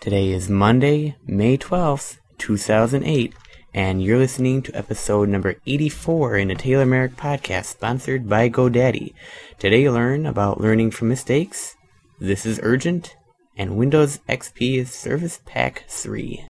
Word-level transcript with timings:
Today 0.00 0.30
is 0.30 0.48
Monday, 0.48 1.16
May 1.26 1.58
12th, 1.58 2.18
2008, 2.38 3.34
and 3.74 4.00
you're 4.00 4.16
listening 4.16 4.62
to 4.62 4.76
episode 4.76 5.28
number 5.28 5.56
84 5.66 6.36
in 6.36 6.48
the 6.48 6.54
Taylor 6.54 6.86
Merrick 6.86 7.16
podcast 7.16 7.64
sponsored 7.64 8.28
by 8.28 8.48
GoDaddy. 8.48 9.12
Today 9.58 9.90
learn 9.90 10.24
about 10.24 10.60
learning 10.60 10.92
from 10.92 11.08
mistakes, 11.08 11.74
this 12.20 12.46
is 12.46 12.60
urgent, 12.62 13.16
and 13.56 13.76
Windows 13.76 14.20
XP 14.28 14.76
is 14.78 14.92
Service 14.92 15.40
Pack 15.44 15.82
3. 15.88 16.46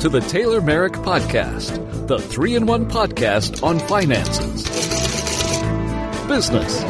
To 0.00 0.08
the 0.08 0.20
Taylor 0.20 0.62
Merrick 0.62 0.94
Podcast, 0.94 2.06
the 2.06 2.18
three 2.18 2.54
in 2.56 2.64
one 2.64 2.86
podcast 2.88 3.62
on 3.62 3.78
finances, 3.80 4.64
business, 6.26 6.82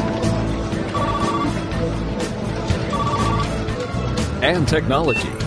and 4.41 4.65
technology. 4.65 5.40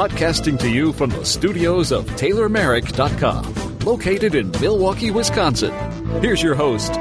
Podcasting 0.00 0.58
to 0.60 0.70
you 0.70 0.94
from 0.94 1.10
the 1.10 1.26
studios 1.26 1.92
of 1.92 2.06
TaylorMerrick.com, 2.12 3.80
located 3.80 4.34
in 4.34 4.50
Milwaukee, 4.52 5.10
Wisconsin. 5.10 5.74
Here's 6.22 6.42
your 6.42 6.54
host, 6.54 6.94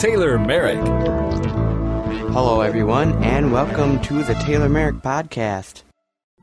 Taylor 0.00 0.38
Merrick. 0.38 0.82
Hello, 2.32 2.62
everyone, 2.62 3.22
and 3.22 3.52
welcome 3.52 4.00
to 4.04 4.22
the 4.22 4.32
Taylor 4.36 4.70
Merrick 4.70 5.02
podcast. 5.02 5.82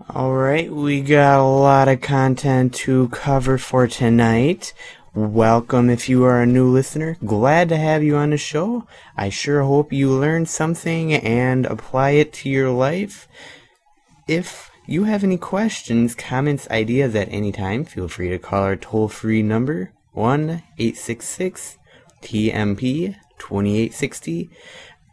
All 0.07 0.35
right, 0.35 0.71
we 0.71 1.01
got 1.01 1.39
a 1.39 1.49
lot 1.49 1.87
of 1.87 2.01
content 2.01 2.75
to 2.75 3.09
cover 3.09 3.57
for 3.57 3.87
tonight. 3.87 4.71
Welcome 5.15 5.89
if 5.89 6.07
you 6.09 6.25
are 6.25 6.43
a 6.43 6.45
new 6.45 6.69
listener. 6.69 7.17
Glad 7.25 7.69
to 7.69 7.77
have 7.77 8.03
you 8.03 8.17
on 8.17 8.29
the 8.29 8.37
show. 8.37 8.87
I 9.17 9.29
sure 9.29 9.63
hope 9.63 9.91
you 9.91 10.11
learned 10.11 10.47
something 10.47 11.11
and 11.11 11.65
apply 11.65 12.11
it 12.11 12.33
to 12.33 12.49
your 12.49 12.69
life. 12.69 13.27
If 14.27 14.69
you 14.85 15.05
have 15.05 15.23
any 15.23 15.37
questions, 15.37 16.15
comments, 16.15 16.69
ideas 16.69 17.15
at 17.15 17.31
any 17.31 17.51
time, 17.51 17.85
feel 17.85 18.07
free 18.07 18.29
to 18.29 18.37
call 18.37 18.63
our 18.63 18.75
toll 18.75 19.07
free 19.07 19.41
number 19.41 19.91
1 20.11 20.63
866 20.77 21.77
TMP 22.21 23.15
2860. 23.37 24.49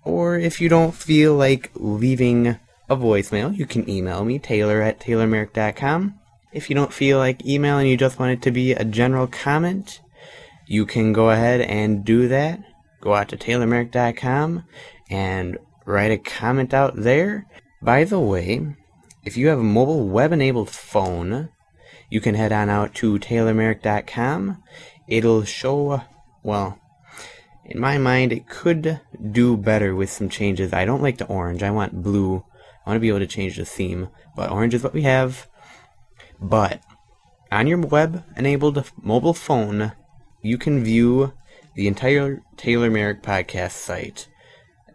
Or 0.04 0.38
if 0.38 0.60
you 0.60 0.68
don't 0.68 0.94
feel 0.94 1.34
like 1.34 1.70
leaving 1.74 2.58
a 2.88 2.96
voicemail, 2.96 3.56
you 3.56 3.66
can 3.66 3.88
email 3.88 4.24
me, 4.24 4.38
Taylor 4.38 4.80
at 4.82 5.00
TaylorMerrick.com. 5.00 6.14
If 6.52 6.68
you 6.68 6.74
don't 6.74 6.92
feel 6.92 7.18
like 7.18 7.46
emailing, 7.46 7.86
you 7.86 7.96
just 7.96 8.18
want 8.18 8.32
it 8.32 8.42
to 8.42 8.50
be 8.50 8.72
a 8.72 8.84
general 8.84 9.26
comment, 9.26 10.00
you 10.66 10.86
can 10.86 11.12
go 11.12 11.30
ahead 11.30 11.60
and 11.60 12.04
do 12.04 12.28
that. 12.28 12.60
Go 13.00 13.14
out 13.14 13.28
to 13.28 13.36
TaylorMerrick.com 13.36 14.64
and 15.08 15.58
write 15.84 16.10
a 16.10 16.18
comment 16.18 16.74
out 16.74 16.96
there. 16.96 17.46
By 17.82 18.04
the 18.04 18.20
way, 18.20 18.76
if 19.24 19.36
you 19.36 19.48
have 19.48 19.58
a 19.58 19.64
mobile 19.64 20.08
web 20.08 20.32
enabled 20.32 20.70
phone, 20.70 21.50
you 22.08 22.20
can 22.20 22.34
head 22.34 22.52
on 22.52 22.68
out 22.68 22.94
to 22.96 23.18
TaylorMerrick.com. 23.18 24.62
It'll 25.06 25.44
show, 25.44 26.02
well, 26.42 26.78
in 27.64 27.78
my 27.78 27.98
mind, 27.98 28.32
it 28.32 28.48
could 28.48 29.00
do 29.30 29.56
better 29.56 29.94
with 29.94 30.10
some 30.10 30.28
changes. 30.28 30.72
I 30.72 30.84
don't 30.84 31.02
like 31.02 31.18
the 31.18 31.26
orange. 31.26 31.62
I 31.62 31.70
want 31.70 32.02
blue. 32.02 32.44
I 32.84 32.90
want 32.90 32.96
to 32.96 33.00
be 33.00 33.08
able 33.08 33.20
to 33.20 33.26
change 33.26 33.56
the 33.56 33.64
theme, 33.64 34.08
but 34.34 34.50
orange 34.50 34.74
is 34.74 34.82
what 34.82 34.94
we 34.94 35.02
have. 35.02 35.46
But 36.40 36.82
on 37.52 37.66
your 37.66 37.78
web 37.78 38.24
enabled 38.36 38.90
mobile 39.00 39.34
phone, 39.34 39.92
you 40.42 40.56
can 40.56 40.82
view 40.82 41.34
the 41.74 41.86
entire 41.86 42.42
Taylor 42.56 42.90
Merrick 42.90 43.22
podcast 43.22 43.72
site. 43.72 44.28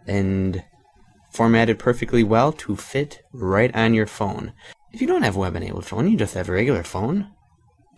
And 0.07 0.63
formatted 1.35 1.77
perfectly 1.77 2.23
well 2.23 2.51
to 2.53 2.75
fit 2.75 3.21
right 3.33 3.75
on 3.75 3.93
your 3.93 4.07
phone. 4.07 4.53
If 4.93 5.01
you 5.01 5.07
don't 5.07 5.23
have 5.23 5.35
a 5.35 5.39
web 5.39 5.55
enabled 5.55 5.85
phone, 5.85 6.09
you 6.09 6.17
just 6.17 6.33
have 6.35 6.47
a 6.47 6.53
regular 6.53 6.83
phone. 6.83 7.27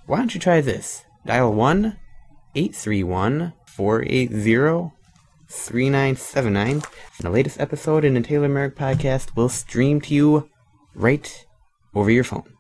Why 0.08 0.18
don't 0.18 0.34
you 0.34 0.40
try 0.40 0.62
this? 0.62 1.06
Dial 1.26 1.54
1 1.54 1.98
831 2.56 3.54
480 3.68 4.92
3979. 5.50 6.72
And 6.72 6.84
the 7.20 7.30
latest 7.30 7.60
episode 7.60 8.04
in 8.04 8.16
the 8.16 8.22
Taylor 8.22 8.50
Merrick 8.50 8.76
podcast 8.76 9.36
will 9.36 9.50
stream 9.50 10.02
to 10.02 10.14
you 10.14 10.50
right 10.96 11.46
over 11.94 12.10
your 12.10 12.24
phone. 12.24 12.52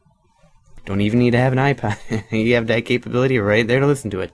Don't 0.86 1.02
even 1.02 1.20
need 1.20 1.32
to 1.32 1.40
have 1.40 1.54
an 1.54 1.60
iPod. 1.60 2.32
you 2.32 2.56
have 2.56 2.68
that 2.68 2.86
capability 2.86 3.40
right 3.40 3.68
there 3.68 3.80
to 3.80 3.88
listen 3.88 4.10
to 4.12 4.22
it. 4.22 4.32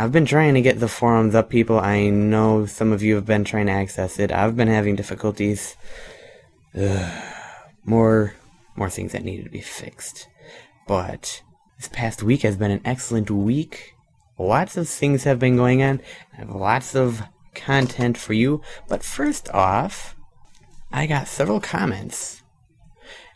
I've 0.00 0.12
been 0.12 0.24
trying 0.24 0.54
to 0.54 0.62
get 0.62 0.80
the 0.80 0.88
forums 0.88 1.34
up, 1.34 1.50
people. 1.50 1.78
I 1.78 2.08
know 2.08 2.64
some 2.64 2.90
of 2.90 3.02
you 3.02 3.16
have 3.16 3.26
been 3.26 3.44
trying 3.44 3.66
to 3.66 3.72
access 3.72 4.18
it. 4.18 4.32
I've 4.32 4.56
been 4.56 4.66
having 4.66 4.96
difficulties. 4.96 5.76
Ugh. 6.74 7.22
More, 7.84 8.34
more 8.76 8.88
things 8.88 9.12
that 9.12 9.24
needed 9.24 9.44
to 9.44 9.50
be 9.50 9.60
fixed. 9.60 10.28
But 10.86 11.42
this 11.76 11.88
past 11.88 12.22
week 12.22 12.42
has 12.42 12.56
been 12.56 12.70
an 12.70 12.82
excellent 12.82 13.30
week. 13.30 13.94
Lots 14.38 14.76
of 14.76 14.88
things 14.88 15.24
have 15.24 15.38
been 15.38 15.56
going 15.56 15.82
on. 15.82 16.00
I 16.32 16.36
have 16.36 16.50
lots 16.50 16.94
of 16.94 17.22
content 17.54 18.16
for 18.16 18.32
you. 18.32 18.62
But 18.88 19.02
first 19.02 19.50
off, 19.50 20.14
I 20.92 21.06
got 21.06 21.26
several 21.26 21.60
comments. 21.60 22.42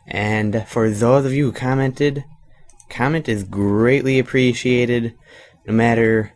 And 0.06 0.66
for 0.68 0.88
those 0.88 1.26
of 1.26 1.32
you 1.32 1.46
who 1.46 1.52
commented, 1.52 2.24
comment 2.88 3.28
is 3.28 3.44
greatly 3.44 4.18
appreciated 4.18 5.14
no 5.66 5.72
matter 5.72 6.33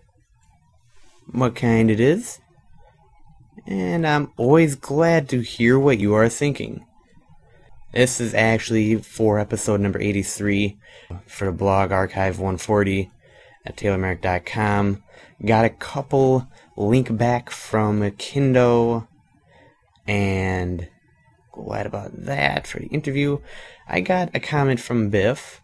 what 1.32 1.54
kind 1.54 1.90
it 1.90 2.00
is, 2.00 2.40
and 3.66 4.06
I'm 4.06 4.32
always 4.36 4.74
glad 4.74 5.28
to 5.30 5.40
hear 5.40 5.78
what 5.78 5.98
you 5.98 6.14
are 6.14 6.28
thinking. 6.28 6.86
This 7.92 8.20
is 8.20 8.34
actually 8.34 8.96
for 8.96 9.38
episode 9.38 9.80
number 9.80 10.00
83 10.00 10.78
for 11.26 11.46
the 11.46 11.52
blog 11.52 11.90
Archive 11.92 12.38
140 12.38 13.10
at 13.64 13.76
TaylorMerrick.com. 13.76 15.02
Got 15.44 15.64
a 15.64 15.70
couple 15.70 16.48
link 16.76 17.16
back 17.16 17.50
from 17.50 18.00
Kindo, 18.12 19.06
and 20.06 20.88
glad 21.52 21.86
about 21.86 22.24
that 22.24 22.66
for 22.66 22.78
the 22.78 22.86
interview. 22.86 23.38
I 23.88 24.00
got 24.00 24.34
a 24.34 24.40
comment 24.40 24.80
from 24.80 25.10
Biff. 25.10 25.60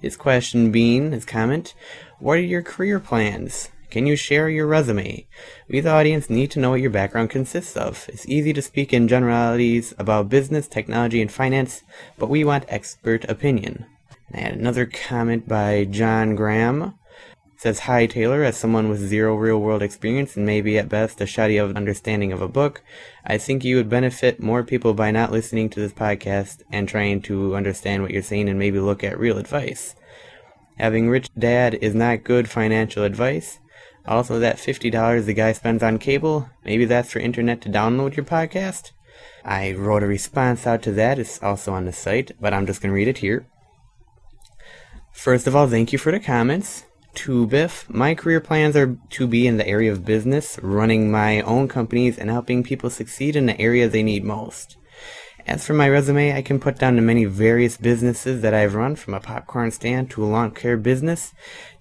His 0.00 0.16
question 0.16 0.70
being, 0.70 1.12
his 1.12 1.24
comment, 1.24 1.74
what 2.18 2.38
are 2.38 2.42
your 2.42 2.62
career 2.62 3.00
plans? 3.00 3.70
Can 3.94 4.06
you 4.06 4.16
share 4.16 4.48
your 4.48 4.66
resume? 4.66 5.24
We, 5.68 5.78
the 5.78 5.92
audience, 5.92 6.28
need 6.28 6.50
to 6.50 6.58
know 6.58 6.70
what 6.70 6.80
your 6.80 6.90
background 6.90 7.30
consists 7.30 7.76
of. 7.76 8.06
It's 8.08 8.28
easy 8.28 8.52
to 8.52 8.60
speak 8.60 8.92
in 8.92 9.06
generalities 9.06 9.94
about 9.98 10.28
business, 10.28 10.66
technology, 10.66 11.22
and 11.22 11.30
finance, 11.30 11.84
but 12.18 12.28
we 12.28 12.42
want 12.42 12.64
expert 12.66 13.24
opinion. 13.26 13.86
I 14.32 14.40
had 14.40 14.54
another 14.54 14.84
comment 14.84 15.46
by 15.46 15.84
John 15.84 16.34
Graham. 16.34 16.82
It 16.82 17.60
says, 17.60 17.78
Hi 17.86 18.06
Taylor, 18.06 18.42
as 18.42 18.56
someone 18.56 18.88
with 18.88 18.98
zero 18.98 19.36
real 19.36 19.60
world 19.60 19.80
experience 19.80 20.36
and 20.36 20.44
maybe 20.44 20.76
at 20.76 20.88
best 20.88 21.20
a 21.20 21.26
shoddy 21.26 21.56
of 21.56 21.76
understanding 21.76 22.32
of 22.32 22.42
a 22.42 22.48
book, 22.48 22.82
I 23.24 23.38
think 23.38 23.62
you 23.62 23.76
would 23.76 23.88
benefit 23.88 24.42
more 24.42 24.64
people 24.64 24.94
by 24.94 25.12
not 25.12 25.30
listening 25.30 25.70
to 25.70 25.78
this 25.78 25.92
podcast 25.92 26.64
and 26.72 26.88
trying 26.88 27.22
to 27.22 27.54
understand 27.54 28.02
what 28.02 28.10
you're 28.10 28.22
saying 28.22 28.48
and 28.48 28.58
maybe 28.58 28.80
look 28.80 29.04
at 29.04 29.20
real 29.20 29.38
advice. 29.38 29.94
Having 30.78 31.10
rich 31.10 31.28
dad 31.38 31.74
is 31.74 31.94
not 31.94 32.24
good 32.24 32.50
financial 32.50 33.04
advice. 33.04 33.60
Also, 34.06 34.38
that 34.38 34.56
$50 34.56 35.24
the 35.24 35.32
guy 35.32 35.52
spends 35.52 35.82
on 35.82 35.98
cable, 35.98 36.50
maybe 36.64 36.84
that's 36.84 37.12
for 37.12 37.20
internet 37.20 37.60
to 37.62 37.70
download 37.70 38.16
your 38.16 38.24
podcast? 38.24 38.90
I 39.44 39.72
wrote 39.72 40.02
a 40.02 40.06
response 40.06 40.66
out 40.66 40.82
to 40.82 40.92
that. 40.92 41.18
It's 41.18 41.42
also 41.42 41.72
on 41.72 41.84
the 41.84 41.92
site, 41.92 42.32
but 42.40 42.52
I'm 42.52 42.66
just 42.66 42.80
going 42.82 42.90
to 42.90 42.94
read 42.94 43.08
it 43.08 43.18
here. 43.18 43.46
First 45.12 45.46
of 45.46 45.54
all, 45.54 45.68
thank 45.68 45.92
you 45.92 45.98
for 45.98 46.12
the 46.12 46.20
comments. 46.20 46.84
To 47.14 47.46
Biff, 47.46 47.88
my 47.88 48.14
career 48.14 48.40
plans 48.40 48.74
are 48.74 48.98
to 49.10 49.26
be 49.26 49.46
in 49.46 49.56
the 49.56 49.68
area 49.68 49.92
of 49.92 50.04
business, 50.04 50.58
running 50.60 51.10
my 51.10 51.40
own 51.42 51.68
companies, 51.68 52.18
and 52.18 52.28
helping 52.28 52.64
people 52.64 52.90
succeed 52.90 53.36
in 53.36 53.46
the 53.46 53.58
area 53.60 53.88
they 53.88 54.02
need 54.02 54.24
most. 54.24 54.76
As 55.46 55.64
for 55.64 55.74
my 55.74 55.88
resume, 55.88 56.36
I 56.36 56.42
can 56.42 56.58
put 56.58 56.78
down 56.78 56.96
the 56.96 57.02
many 57.02 57.26
various 57.26 57.76
businesses 57.76 58.40
that 58.42 58.54
I've 58.54 58.74
run, 58.74 58.96
from 58.96 59.14
a 59.14 59.20
popcorn 59.20 59.70
stand 59.70 60.10
to 60.10 60.24
a 60.24 60.26
lawn 60.26 60.50
care 60.50 60.76
business. 60.76 61.32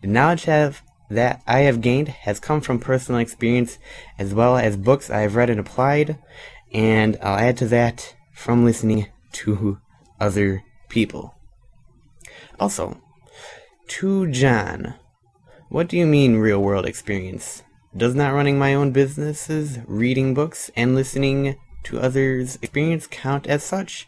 The 0.02 0.08
knowledge 0.08 0.44
have, 0.44 0.84
that 1.13 1.42
I 1.48 1.60
have 1.62 1.81
gained 1.81 2.10
has 2.10 2.39
come 2.39 2.62
from 2.62 2.80
personal 2.80 3.19
experience 3.19 3.77
as 4.18 4.33
well 4.33 4.57
as 4.57 4.77
books 4.77 5.10
I 5.10 5.21
have 5.21 5.36
read 5.36 5.50
and 5.50 5.60
applied, 5.60 6.18
and 6.74 7.18
I'll 7.21 7.39
add 7.39 7.57
to 7.57 7.68
that 7.68 8.15
from 8.33 8.65
listening 8.65 9.07
to 9.33 9.80
other 10.19 10.63
people. 10.89 11.36
Also, 12.60 13.01
to 13.88 14.30
John, 14.31 14.95
what 15.69 15.88
do 15.88 15.98
you 15.98 16.06
mean 16.06 16.38
real 16.38 16.62
world 16.62 16.86
experience? 16.86 17.63
Does 17.95 18.15
not 18.15 18.33
running 18.33 18.57
my 18.57 18.74
own 18.74 18.92
businesses, 18.92 19.80
reading 19.86 20.33
books, 20.33 20.71
and 20.75 20.95
listening 20.95 21.56
to 21.83 22.00
others' 22.00 22.57
experience 22.62 23.07
count 23.10 23.45
as 23.48 23.63
such? 23.63 24.07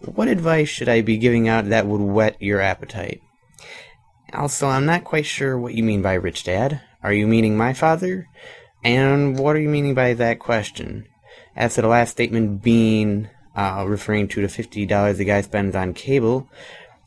What 0.00 0.28
advice 0.28 0.68
should 0.68 0.88
I 0.88 1.02
be 1.02 1.18
giving 1.18 1.48
out 1.48 1.68
that 1.68 1.86
would 1.86 2.00
whet 2.00 2.40
your 2.40 2.60
appetite? 2.60 3.20
Also, 4.34 4.68
I'm 4.68 4.84
not 4.84 5.04
quite 5.04 5.24
sure 5.24 5.58
what 5.58 5.74
you 5.74 5.82
mean 5.82 6.02
by 6.02 6.14
rich 6.14 6.44
dad. 6.44 6.82
Are 7.02 7.12
you 7.12 7.26
meaning 7.26 7.56
my 7.56 7.72
father? 7.72 8.28
And 8.84 9.38
what 9.38 9.56
are 9.56 9.60
you 9.60 9.68
meaning 9.68 9.94
by 9.94 10.12
that 10.14 10.38
question? 10.38 11.06
As 11.56 11.74
to 11.74 11.82
the 11.82 11.88
last 11.88 12.10
statement 12.10 12.62
being 12.62 13.28
uh, 13.56 13.84
referring 13.88 14.28
to 14.28 14.42
the 14.42 14.48
$50 14.48 15.16
the 15.16 15.24
guy 15.24 15.40
spends 15.40 15.74
on 15.74 15.94
cable, 15.94 16.48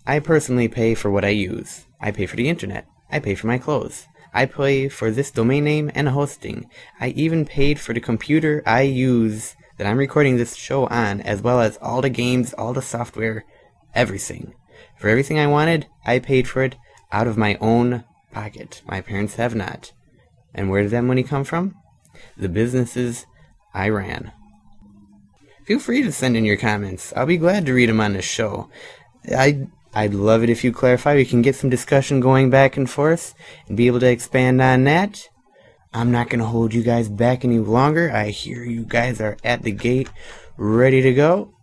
I 0.05 0.19
personally 0.19 0.67
pay 0.67 0.95
for 0.95 1.11
what 1.11 1.23
I 1.23 1.29
use. 1.29 1.85
I 1.99 2.11
pay 2.11 2.25
for 2.25 2.35
the 2.35 2.49
internet. 2.49 2.87
I 3.11 3.19
pay 3.19 3.35
for 3.35 3.47
my 3.47 3.57
clothes. 3.59 4.07
I 4.33 4.45
pay 4.45 4.89
for 4.89 5.11
this 5.11 5.29
domain 5.29 5.65
name 5.65 5.91
and 5.93 6.09
hosting. 6.09 6.69
I 6.99 7.09
even 7.09 7.45
paid 7.45 7.79
for 7.79 7.93
the 7.93 7.99
computer 7.99 8.63
I 8.65 8.81
use 8.81 9.55
that 9.77 9.85
I'm 9.85 9.97
recording 9.97 10.37
this 10.37 10.55
show 10.55 10.87
on, 10.87 11.21
as 11.21 11.41
well 11.41 11.59
as 11.59 11.77
all 11.77 12.01
the 12.01 12.09
games, 12.09 12.53
all 12.53 12.73
the 12.73 12.81
software, 12.81 13.45
everything. 13.93 14.53
For 14.97 15.09
everything 15.09 15.37
I 15.37 15.47
wanted, 15.47 15.87
I 16.05 16.19
paid 16.19 16.47
for 16.47 16.63
it 16.63 16.75
out 17.11 17.27
of 17.27 17.37
my 17.37 17.57
own 17.61 18.03
pocket. 18.31 18.81
My 18.85 19.01
parents 19.01 19.35
have 19.35 19.55
not. 19.55 19.91
And 20.53 20.69
where 20.69 20.81
did 20.81 20.91
that 20.91 21.03
money 21.03 21.23
come 21.23 21.43
from? 21.43 21.75
The 22.37 22.49
businesses 22.49 23.25
I 23.73 23.89
ran. 23.89 24.31
Feel 25.65 25.79
free 25.79 26.03
to 26.03 26.11
send 26.11 26.35
in 26.35 26.45
your 26.45 26.57
comments. 26.57 27.13
I'll 27.15 27.25
be 27.25 27.37
glad 27.37 27.65
to 27.65 27.73
read 27.73 27.89
them 27.89 28.01
on 28.01 28.13
the 28.13 28.21
show. 28.21 28.69
I 29.29 29.67
I'd 29.93 30.13
love 30.13 30.41
it 30.41 30.49
if 30.49 30.63
you 30.63 30.71
clarify. 30.71 31.15
We 31.15 31.25
can 31.25 31.41
get 31.41 31.55
some 31.55 31.69
discussion 31.69 32.21
going 32.21 32.49
back 32.49 32.77
and 32.77 32.89
forth 32.89 33.35
and 33.67 33.75
be 33.75 33.87
able 33.87 33.99
to 33.99 34.09
expand 34.09 34.61
on 34.61 34.85
that. 34.85 35.27
I'm 35.93 36.11
not 36.11 36.29
going 36.29 36.39
to 36.39 36.45
hold 36.45 36.73
you 36.73 36.81
guys 36.81 37.09
back 37.09 37.43
any 37.43 37.59
longer. 37.59 38.09
I 38.09 38.29
hear 38.29 38.63
you 38.63 38.85
guys 38.85 39.19
are 39.19 39.37
at 39.43 39.63
the 39.63 39.71
gate, 39.71 40.09
ready 40.55 41.01
to 41.01 41.13
go. 41.13 41.53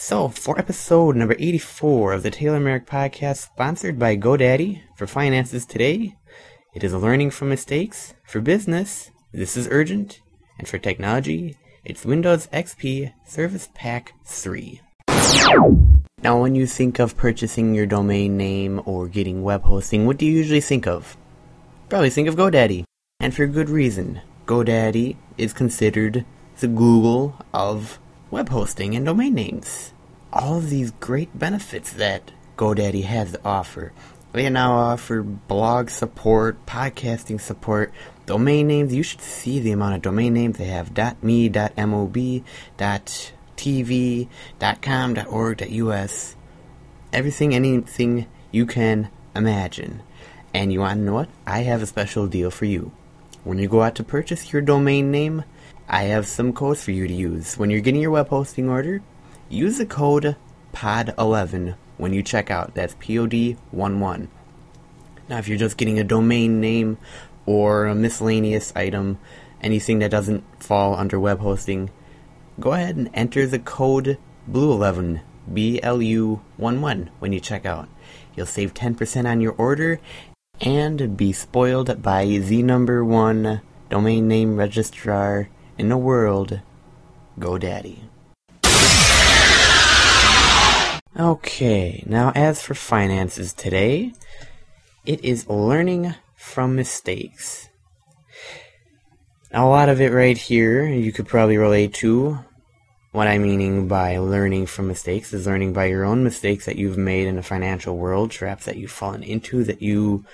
So, 0.00 0.28
for 0.28 0.56
episode 0.56 1.16
number 1.16 1.34
84 1.40 2.12
of 2.12 2.22
the 2.22 2.30
Taylor 2.30 2.60
Merrick 2.60 2.86
podcast, 2.86 3.38
sponsored 3.38 3.98
by 3.98 4.16
GoDaddy 4.16 4.82
for 4.96 5.08
finances 5.08 5.66
today, 5.66 6.14
it 6.72 6.84
is 6.84 6.94
learning 6.94 7.32
from 7.32 7.48
mistakes. 7.48 8.14
For 8.24 8.40
business, 8.40 9.10
this 9.32 9.56
is 9.56 9.66
urgent. 9.72 10.20
And 10.56 10.68
for 10.68 10.78
technology, 10.78 11.56
it's 11.84 12.04
Windows 12.04 12.46
XP 12.52 13.12
Service 13.26 13.70
Pack 13.74 14.12
3. 14.24 14.80
Now, 16.22 16.40
when 16.40 16.54
you 16.54 16.68
think 16.68 17.00
of 17.00 17.16
purchasing 17.16 17.74
your 17.74 17.86
domain 17.86 18.36
name 18.36 18.80
or 18.84 19.08
getting 19.08 19.42
web 19.42 19.64
hosting, 19.64 20.06
what 20.06 20.16
do 20.16 20.26
you 20.26 20.32
usually 20.32 20.60
think 20.60 20.86
of? 20.86 21.16
Probably 21.88 22.10
think 22.10 22.28
of 22.28 22.36
GoDaddy. 22.36 22.84
And 23.18 23.34
for 23.34 23.48
good 23.48 23.68
reason. 23.68 24.20
GoDaddy 24.46 25.16
is 25.36 25.52
considered 25.52 26.24
the 26.60 26.68
Google 26.68 27.34
of 27.52 27.98
web 28.30 28.48
hosting 28.48 28.94
and 28.94 29.06
domain 29.06 29.34
names. 29.34 29.92
All 30.32 30.56
of 30.58 30.70
these 30.70 30.90
great 30.92 31.38
benefits 31.38 31.92
that 31.94 32.32
GoDaddy 32.56 33.04
has 33.04 33.32
to 33.32 33.40
offer. 33.44 33.92
They 34.32 34.48
now 34.50 34.72
offer 34.72 35.22
blog 35.22 35.88
support, 35.88 36.64
podcasting 36.66 37.40
support, 37.40 37.92
domain 38.26 38.66
names. 38.66 38.94
You 38.94 39.02
should 39.02 39.22
see 39.22 39.58
the 39.58 39.72
amount 39.72 39.96
of 39.96 40.02
domain 40.02 40.34
names 40.34 40.58
they 40.58 40.66
have. 40.66 40.94
.me, 41.22 41.48
.mob, 41.48 42.16
TV, 43.56 44.28
.com, 44.82 45.16
.org, 45.28 45.62
.us, 45.62 46.36
everything, 47.12 47.54
anything 47.54 48.26
you 48.52 48.66
can 48.66 49.10
imagine. 49.34 50.02
And 50.52 50.72
you 50.72 50.80
want 50.80 50.98
to 50.98 51.04
know 51.04 51.14
what? 51.14 51.28
I 51.46 51.60
have 51.60 51.82
a 51.82 51.86
special 51.86 52.26
deal 52.26 52.50
for 52.50 52.66
you. 52.66 52.92
When 53.44 53.58
you 53.58 53.68
go 53.68 53.82
out 53.82 53.94
to 53.94 54.04
purchase 54.04 54.52
your 54.52 54.62
domain 54.62 55.10
name, 55.10 55.44
I 55.90 56.02
have 56.02 56.26
some 56.26 56.52
codes 56.52 56.84
for 56.84 56.90
you 56.90 57.08
to 57.08 57.14
use. 57.14 57.56
When 57.56 57.70
you're 57.70 57.80
getting 57.80 58.02
your 58.02 58.10
web 58.10 58.28
hosting 58.28 58.68
order, 58.68 59.00
use 59.48 59.78
the 59.78 59.86
code 59.86 60.36
POD11 60.74 61.76
when 61.96 62.12
you 62.12 62.22
check 62.22 62.50
out. 62.50 62.74
That's 62.74 62.94
POD11. 62.96 64.28
Now, 65.30 65.38
if 65.38 65.48
you're 65.48 65.56
just 65.56 65.78
getting 65.78 65.98
a 65.98 66.04
domain 66.04 66.60
name 66.60 66.98
or 67.46 67.86
a 67.86 67.94
miscellaneous 67.94 68.70
item, 68.76 69.18
anything 69.62 70.00
that 70.00 70.10
doesn't 70.10 70.44
fall 70.62 70.94
under 70.94 71.18
web 71.18 71.40
hosting, 71.40 71.88
go 72.60 72.72
ahead 72.72 72.96
and 72.96 73.08
enter 73.14 73.46
the 73.46 73.58
code 73.58 74.18
BLUE11, 74.50 75.22
B-L-U-1-1 75.50 77.08
when 77.18 77.32
you 77.32 77.40
check 77.40 77.64
out. 77.64 77.88
You'll 78.36 78.44
save 78.44 78.74
10% 78.74 79.26
on 79.26 79.40
your 79.40 79.54
order 79.56 80.00
and 80.60 81.16
be 81.16 81.32
spoiled 81.32 82.02
by 82.02 82.26
the 82.26 82.62
number 82.62 83.02
one 83.02 83.62
domain 83.88 84.28
name 84.28 84.56
registrar 84.56 85.48
in 85.78 85.88
the 85.88 85.96
world, 85.96 86.60
GoDaddy. 87.38 88.00
Okay, 91.16 92.04
now 92.06 92.32
as 92.34 92.60
for 92.60 92.74
finances 92.74 93.52
today, 93.52 94.12
it 95.06 95.24
is 95.24 95.48
learning 95.48 96.14
from 96.36 96.76
mistakes. 96.76 97.68
A 99.52 99.64
lot 99.64 99.88
of 99.88 100.00
it 100.00 100.12
right 100.12 100.36
here 100.36 100.86
you 100.86 101.12
could 101.12 101.26
probably 101.26 101.56
relate 101.56 101.94
to 101.94 102.38
what 103.12 103.26
I'm 103.26 103.42
meaning 103.42 103.88
by 103.88 104.18
learning 104.18 104.66
from 104.66 104.86
mistakes 104.86 105.32
is 105.32 105.46
learning 105.46 105.72
by 105.72 105.86
your 105.86 106.04
own 106.04 106.22
mistakes 106.22 106.66
that 106.66 106.76
you've 106.76 106.98
made 106.98 107.26
in 107.26 107.36
the 107.36 107.42
financial 107.42 107.96
world, 107.96 108.30
traps 108.30 108.66
that 108.66 108.76
you've 108.76 108.90
fallen 108.90 109.22
into 109.22 109.64
that 109.64 109.80
you 109.80 110.24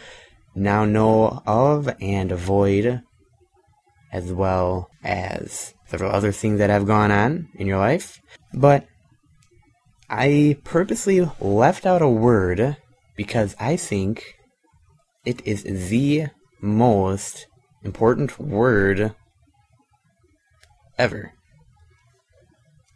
now 0.54 0.84
know 0.84 1.42
of 1.46 1.88
and 2.00 2.32
avoid, 2.32 3.02
as 4.12 4.32
well 4.32 4.90
as 5.04 5.74
several 5.86 6.10
other 6.10 6.32
things 6.32 6.58
that 6.58 6.70
have 6.70 6.86
gone 6.86 7.12
on 7.12 7.48
in 7.54 7.66
your 7.66 7.78
life. 7.78 8.20
But 8.52 8.86
I 10.08 10.56
purposely 10.64 11.28
left 11.40 11.86
out 11.86 12.02
a 12.02 12.08
word 12.08 12.76
because 13.16 13.54
I 13.60 13.76
think 13.76 14.34
it 15.24 15.46
is 15.46 15.62
the 15.62 16.28
most 16.60 17.46
important 17.82 18.38
word 18.38 19.14
ever. 20.98 21.32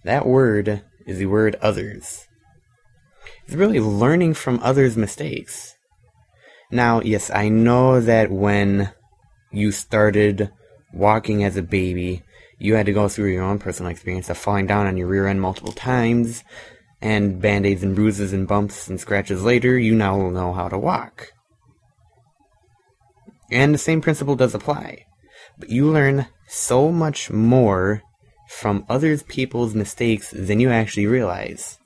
That 0.05 0.27
word 0.27 0.83
is 1.07 1.19
the 1.19 1.27
word 1.27 1.57
others. 1.61 2.27
It's 3.45 3.55
really 3.55 3.81
learning 3.81 4.35
from 4.35 4.61
others' 4.63 4.97
mistakes. 4.97 5.75
Now, 6.71 7.01
yes, 7.01 7.31
I 7.31 7.49
know 7.49 8.01
that 8.01 8.31
when 8.31 8.93
you 9.51 9.73
started 9.73 10.51
walking 10.93 11.45
as 11.45 11.57
a 11.57 11.63
baby, 11.63 12.23
you 12.59 12.75
had 12.75 12.87
to 12.87 12.93
go 12.93 13.09
through 13.09 13.33
your 13.33 13.45
own 13.45 13.59
personal 13.59 13.91
experience 13.91 14.29
of 14.29 14.39
falling 14.39 14.67
down 14.67 14.87
on 14.87 14.97
your 14.97 15.07
rear 15.07 15.27
end 15.27 15.41
multiple 15.41 15.73
times, 15.73 16.45
and 17.01 17.41
band 17.41 17.67
aids 17.67 17.83
and 17.83 17.95
bruises 17.95 18.33
and 18.33 18.49
bumps 18.49 18.89
and 18.89 19.01
scratches 19.01 19.43
later, 19.43 19.79
you 19.79 19.95
now 19.95 20.17
will 20.17 20.31
know 20.31 20.53
how 20.53 20.69
to 20.69 20.79
walk. 20.79 21.33
And 23.51 23.73
the 23.73 23.79
same 23.79 24.01
principle 24.01 24.37
does 24.37 24.55
apply. 24.55 25.07
But 25.59 25.71
you 25.71 25.91
learn 25.91 26.27
so 26.49 26.91
much 26.91 27.31
more 27.31 28.03
from 28.49 28.85
other 28.89 29.17
people's 29.19 29.75
mistakes 29.75 30.31
than 30.31 30.61
you 30.61 30.71
actually 30.71 31.07
realize. 31.07 31.79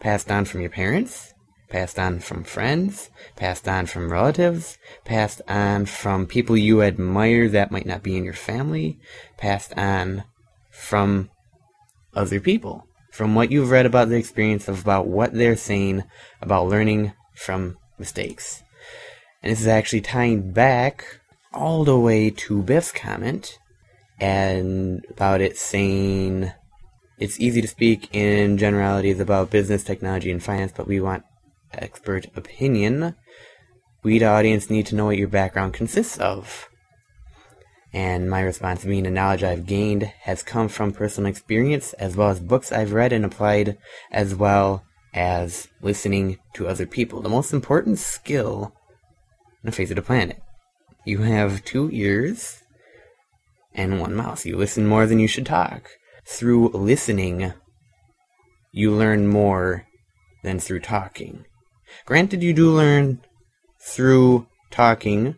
Passed 0.00 0.30
on 0.30 0.44
from 0.44 0.60
your 0.60 0.70
parents, 0.70 1.33
passed 1.74 1.98
on 1.98 2.20
from 2.20 2.44
friends, 2.44 3.10
passed 3.34 3.66
on 3.66 3.84
from 3.84 4.12
relatives, 4.12 4.78
passed 5.04 5.42
on 5.48 5.84
from 5.84 6.24
people 6.24 6.56
you 6.56 6.80
admire 6.80 7.48
that 7.48 7.72
might 7.72 7.84
not 7.84 8.00
be 8.00 8.16
in 8.16 8.22
your 8.22 8.32
family, 8.32 8.96
passed 9.38 9.76
on 9.76 10.22
from 10.70 11.28
other 12.14 12.38
people, 12.38 12.86
from 13.10 13.34
what 13.34 13.50
you've 13.50 13.72
read 13.72 13.86
about 13.86 14.08
the 14.08 14.14
experience 14.14 14.68
of 14.68 14.82
about 14.82 15.08
what 15.08 15.32
they're 15.34 15.56
saying 15.56 16.04
about 16.40 16.68
learning 16.68 17.12
from 17.34 17.76
mistakes. 17.98 18.62
And 19.42 19.50
this 19.50 19.60
is 19.60 19.66
actually 19.66 20.02
tying 20.02 20.52
back 20.52 21.18
all 21.52 21.82
the 21.82 21.98
way 21.98 22.30
to 22.30 22.62
Biff's 22.62 22.92
comment 22.92 23.58
and 24.20 25.04
about 25.10 25.40
it 25.40 25.58
saying 25.58 26.52
It's 27.18 27.40
easy 27.40 27.60
to 27.60 27.66
speak 27.66 28.14
in 28.14 28.58
generalities 28.58 29.18
about 29.18 29.50
business, 29.50 29.82
technology, 29.82 30.30
and 30.30 30.40
finance, 30.40 30.70
but 30.76 30.86
we 30.86 31.00
want 31.00 31.24
expert 31.82 32.26
opinion. 32.36 33.14
We, 34.02 34.18
the 34.18 34.26
audience, 34.26 34.70
need 34.70 34.86
to 34.86 34.94
know 34.94 35.06
what 35.06 35.18
your 35.18 35.28
background 35.28 35.72
consists 35.74 36.18
of. 36.18 36.68
And 37.92 38.28
my 38.28 38.40
response, 38.40 38.84
being 38.84 39.04
the 39.04 39.10
knowledge 39.10 39.44
I've 39.44 39.66
gained, 39.66 40.02
has 40.22 40.42
come 40.42 40.68
from 40.68 40.92
personal 40.92 41.30
experience, 41.30 41.92
as 41.94 42.16
well 42.16 42.28
as 42.28 42.40
books 42.40 42.72
I've 42.72 42.92
read 42.92 43.12
and 43.12 43.24
applied, 43.24 43.78
as 44.10 44.34
well 44.34 44.84
as 45.14 45.68
listening 45.80 46.38
to 46.54 46.66
other 46.66 46.86
people. 46.86 47.22
The 47.22 47.28
most 47.28 47.52
important 47.52 47.98
skill 48.00 48.72
on 48.74 49.62
the 49.62 49.72
face 49.72 49.90
of 49.90 49.96
the 49.96 50.02
planet. 50.02 50.42
You 51.06 51.18
have 51.18 51.64
two 51.64 51.88
ears 51.92 52.62
and 53.74 54.00
one 54.00 54.14
mouth. 54.14 54.44
You 54.44 54.56
listen 54.56 54.86
more 54.86 55.06
than 55.06 55.20
you 55.20 55.28
should 55.28 55.46
talk. 55.46 55.90
Through 56.26 56.70
listening, 56.70 57.52
you 58.72 58.90
learn 58.90 59.28
more 59.28 59.86
than 60.42 60.58
through 60.58 60.80
talking. 60.80 61.44
Granted, 62.06 62.42
you 62.42 62.52
do 62.52 62.70
learn 62.70 63.20
through 63.80 64.46
talking, 64.70 65.36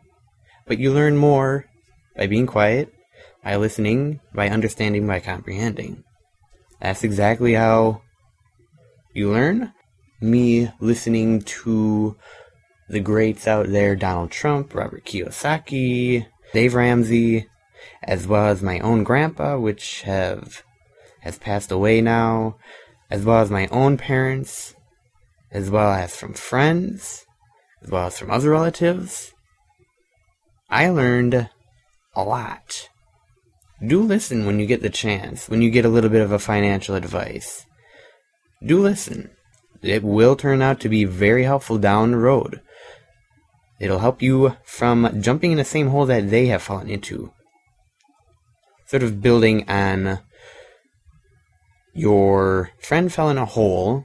but 0.67 0.79
you 0.79 0.93
learn 0.93 1.17
more 1.17 1.67
by 2.17 2.27
being 2.27 2.47
quiet, 2.47 2.93
by 3.43 3.57
listening, 3.57 4.21
by 4.35 4.49
understanding, 4.49 5.07
by 5.07 5.21
comprehending. 5.21 6.05
That's 6.81 7.05
exactly 7.05 7.55
how 7.55 8.03
you 9.13 9.31
learn. 9.31 9.73
Me 10.21 10.71
listening 10.81 11.43
to 11.43 12.17
the 12.89 13.01
greats 13.01 13.47
out 13.47 13.69
there 13.69 13.97
Donald 13.97 14.31
Trump, 14.31 14.75
Robert 14.75 15.05
Kiyosaki, 15.05 16.27
Dave 16.53 16.75
Ramsey, 16.75 17.49
as 18.03 18.27
well 18.27 18.47
as 18.47 18.63
my 18.63 18.79
own 18.81 19.05
grandpa, 19.05 19.59
which 19.59 20.03
have 20.03 20.63
has 21.21 21.39
passed 21.39 21.73
away 21.73 22.01
now, 22.01 22.57
as 23.11 23.25
well 23.25 23.41
as 23.41 23.51
my 23.51 23.67
own 23.69 23.97
parents, 23.97 24.76
as 25.51 25.71
well 25.71 25.93
as 25.93 26.17
from 26.17 26.35
friends, 26.35 27.25
as 27.83 27.91
well 27.91 28.07
as 28.07 28.19
from 28.19 28.31
other 28.31 28.51
relatives. 28.51 29.33
I 30.69 30.89
learned 30.89 31.49
a 32.15 32.23
lot. 32.23 32.89
Do 33.87 34.03
listen 34.03 34.47
when 34.47 34.59
you 34.59 34.67
get 34.67 34.83
the 34.83 34.91
chance, 34.91 35.49
when 35.49 35.63
you 35.63 35.71
get 35.71 35.85
a 35.85 35.91
little 35.91 36.11
bit 36.11 36.23
of 36.23 36.33
a 36.33 36.39
financial 36.39 36.95
advice. 36.95 37.67
Do 38.65 38.81
listen. 38.81 39.31
It 39.83 40.03
will 40.03 40.35
turn 40.35 40.63
out 40.63 40.81
to 40.81 40.89
be 40.89 41.05
very 41.05 41.45
helpful 41.45 41.79
down 41.79 42.13
the 42.13 42.17
road. 42.17 42.63
It'll 43.79 43.99
help 43.99 44.23
you 44.23 44.57
from 44.65 45.21
jumping 45.21 45.53
in 45.53 45.59
the 45.59 45.65
same 45.65 45.89
hole 45.89 46.07
that 46.07 46.31
they 46.31 46.47
have 46.47 46.63
fallen 46.63 46.89
into. 46.89 47.33
Sort 48.87 49.03
of 49.03 49.21
building 49.21 49.69
on 49.69 50.21
your 51.93 52.71
friend 52.81 53.13
fell 53.13 53.29
in 53.29 53.39
a 53.39 53.45
hole, 53.45 54.05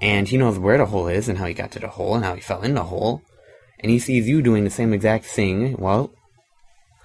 and 0.00 0.28
he 0.28 0.36
knows 0.36 0.58
where 0.58 0.78
the 0.78 0.86
hole 0.86 1.08
is 1.08 1.28
and 1.28 1.38
how 1.38 1.46
he 1.46 1.54
got 1.54 1.70
to 1.72 1.78
the 1.78 1.88
hole 1.88 2.14
and 2.14 2.24
how 2.24 2.34
he 2.34 2.40
fell 2.40 2.62
in 2.62 2.74
the 2.74 2.84
hole, 2.84 3.22
and 3.80 3.90
he 3.90 3.98
sees 3.98 4.28
you 4.28 4.42
doing 4.42 4.64
the 4.64 4.70
same 4.70 4.92
exact 4.92 5.24
thing. 5.24 5.76
Well, 5.78 6.12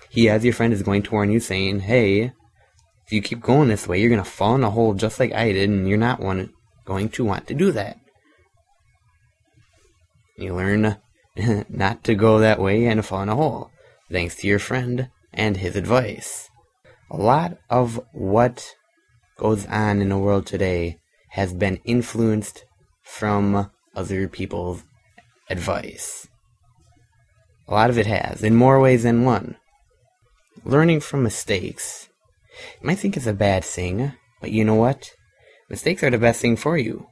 he, 0.10 0.30
as 0.30 0.44
your 0.44 0.54
friend, 0.54 0.74
is 0.74 0.84
going 0.84 1.04
to 1.04 1.12
warn 1.12 1.32
you, 1.32 1.40
saying, 1.40 1.82
"Hey, 1.82 2.34
if 3.06 3.12
you 3.12 3.22
keep 3.22 3.42
going 3.42 3.70
this 3.70 3.88
way, 3.88 4.00
you're 4.00 4.10
going 4.10 4.24
to 4.24 4.30
fall 4.30 4.56
in 4.56 4.64
a 4.64 4.70
hole 4.70 4.94
just 4.94 5.20
like 5.20 5.34
I 5.34 5.54
did, 5.54 5.70
and 5.70 5.88
you're 5.88 5.98
not 5.98 6.20
one 6.20 6.54
going 6.86 7.10
to 7.10 7.26
want 7.26 7.48
to 7.48 7.54
do 7.54 7.72
that." 7.72 7.98
You 10.38 10.56
learn 10.56 10.98
not 11.70 12.04
to 12.06 12.16
go 12.16 12.40
that 12.40 12.60
way 12.60 12.86
and 12.86 13.06
fall 13.06 13.22
in 13.22 13.30
a 13.30 13.36
hole, 13.36 13.72
thanks 14.12 14.36
to 14.38 14.48
your 14.48 14.60
friend 14.60 15.10
and 15.34 15.58
his 15.58 15.76
advice. 15.76 16.50
A 17.10 17.18
lot 17.18 17.58
of 17.70 18.02
what 18.12 18.76
goes 19.38 19.66
on 19.68 20.02
in 20.02 20.10
the 20.10 20.18
world 20.18 20.46
today 20.46 21.00
has 21.30 21.54
been 21.54 21.80
influenced 21.84 22.66
from 23.12 23.70
other 23.96 24.28
people's 24.28 24.84
advice. 25.50 26.28
A 27.68 27.74
lot 27.74 27.90
of 27.90 27.98
it 27.98 28.08
has, 28.08 28.42
in 28.42 28.56
more 28.56 28.80
ways 28.80 29.04
than 29.04 29.26
one. 29.26 29.58
Learning 30.64 31.00
from 31.00 31.22
mistakes. 31.22 32.10
You 32.80 32.88
might 32.88 33.00
think 33.00 33.18
it's 33.18 33.28
a 33.28 33.34
bad 33.34 33.64
thing, 33.64 34.14
but 34.40 34.52
you 34.52 34.64
know 34.64 34.76
what? 34.76 35.12
Mistakes 35.70 36.04
are 36.04 36.10
the 36.10 36.18
best 36.18 36.42
thing 36.42 36.56
for 36.56 36.78
you. 36.78 37.08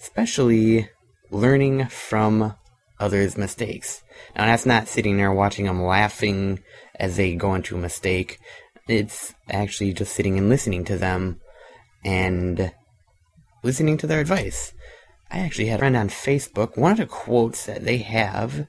Especially 0.00 0.88
learning 1.30 1.86
from 1.86 2.54
others' 2.98 3.36
mistakes. 3.36 4.02
Now, 4.34 4.46
that's 4.46 4.66
not 4.66 4.88
sitting 4.88 5.18
there 5.18 5.32
watching 5.32 5.66
them 5.66 5.82
laughing 5.82 6.60
as 6.98 7.16
they 7.16 7.34
go 7.34 7.54
into 7.54 7.76
a 7.76 7.80
mistake. 7.80 8.38
It's 8.88 9.34
actually 9.50 9.92
just 9.92 10.14
sitting 10.14 10.38
and 10.38 10.48
listening 10.48 10.84
to 10.86 10.96
them 10.96 11.40
and 12.04 12.72
listening 13.62 13.98
to 13.98 14.06
their 14.06 14.20
advice. 14.20 14.72
I 15.32 15.38
actually 15.38 15.68
had 15.68 15.76
a 15.76 15.78
friend 15.78 15.96
on 15.96 16.08
Facebook. 16.10 16.76
One 16.76 16.92
of 16.92 16.98
the 16.98 17.06
quotes 17.06 17.64
that 17.64 17.84
they 17.84 17.98
have 17.98 18.66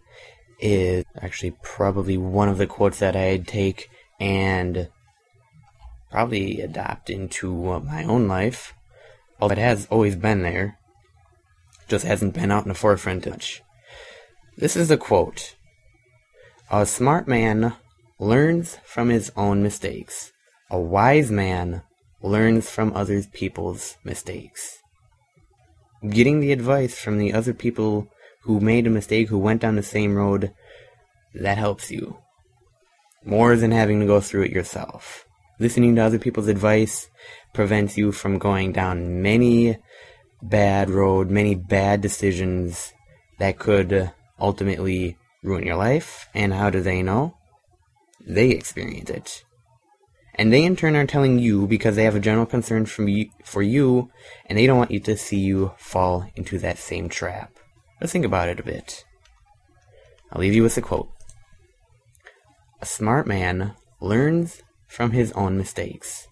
is 0.61 1.03
actually 1.19 1.57
probably 1.61 2.17
one 2.17 2.47
of 2.47 2.57
the 2.57 2.67
quotes 2.67 2.99
that 2.99 3.17
I'd 3.17 3.45
take 3.45 3.89
and 4.17 4.87
probably 6.09 6.61
adopt 6.61 7.09
into 7.09 7.81
my 7.81 8.05
own 8.05 8.29
life. 8.29 8.73
Although 9.41 9.53
it 9.53 9.57
has 9.57 9.87
always 9.87 10.15
been 10.15 10.41
there, 10.41 10.79
just 11.89 12.05
hasn't 12.05 12.33
been 12.33 12.49
out 12.49 12.63
in 12.63 12.69
the 12.69 12.75
forefront 12.75 13.27
much. 13.27 13.61
This 14.55 14.77
is 14.77 14.89
a 14.89 14.95
quote 14.95 15.55
A 16.71 16.85
smart 16.85 17.27
man 17.27 17.75
learns 18.19 18.77
from 18.85 19.09
his 19.09 19.33
own 19.35 19.63
mistakes, 19.63 20.31
a 20.69 20.79
wise 20.79 21.29
man 21.29 21.81
learns 22.21 22.69
from 22.69 22.95
other 22.95 23.21
people's 23.23 23.97
mistakes. 24.05 24.82
Getting 26.09 26.41
the 26.41 26.51
advice 26.51 26.99
from 26.99 27.17
the 27.17 27.33
other 27.33 27.53
people 27.53 28.09
who 28.41 28.59
made 28.59 28.85
a 28.85 28.89
mistake, 28.89 29.29
who 29.29 29.37
went 29.37 29.61
down 29.61 29.77
the 29.77 29.83
same 29.83 30.15
road, 30.15 30.53
that 31.33 31.57
helps 31.57 31.91
you. 31.91 32.17
More 33.23 33.55
than 33.55 33.71
having 33.71 34.01
to 34.01 34.05
go 34.05 34.19
through 34.19 34.43
it 34.43 34.51
yourself. 34.51 35.25
Listening 35.59 35.95
to 35.95 36.01
other 36.01 36.19
people's 36.19 36.49
advice 36.49 37.09
prevents 37.53 37.97
you 37.97 38.11
from 38.11 38.37
going 38.37 38.73
down 38.73 39.21
many 39.21 39.77
bad 40.41 40.89
road, 40.89 41.29
many 41.29 41.55
bad 41.55 42.01
decisions 42.01 42.91
that 43.39 43.57
could 43.59 44.11
ultimately 44.39 45.17
ruin 45.41 45.65
your 45.65 45.77
life. 45.77 46.27
And 46.33 46.53
how 46.53 46.69
do 46.69 46.81
they 46.81 47.01
know? 47.01 47.37
They 48.19 48.49
experience 48.49 49.09
it. 49.09 49.43
And 50.35 50.51
they 50.51 50.63
in 50.63 50.75
turn 50.75 50.95
are 50.95 51.05
telling 51.05 51.37
you 51.37 51.67
because 51.67 51.95
they 51.95 52.05
have 52.05 52.15
a 52.15 52.19
general 52.19 52.45
concern 52.45 52.85
from 52.85 53.07
you, 53.07 53.29
for 53.43 53.61
you, 53.61 54.09
and 54.47 54.57
they 54.57 54.65
don't 54.65 54.77
want 54.77 54.91
you 54.91 54.99
to 55.01 55.15
see 55.15 55.37
you 55.37 55.73
fall 55.77 56.25
into 56.35 56.57
that 56.59 56.79
same 56.79 57.07
trap. 57.07 57.51
Let's 58.01 58.11
think 58.11 58.25
about 58.25 58.49
it 58.49 58.59
a 58.59 58.63
bit. 58.63 59.05
I'll 60.31 60.41
leave 60.41 60.55
you 60.55 60.63
with 60.63 60.77
a 60.77 60.81
quote. 60.81 61.09
A 62.81 62.85
smart 62.85 63.27
man 63.27 63.75
learns 64.01 64.63
from 64.87 65.11
his 65.11 65.31
own 65.33 65.57
mistakes. 65.57 66.27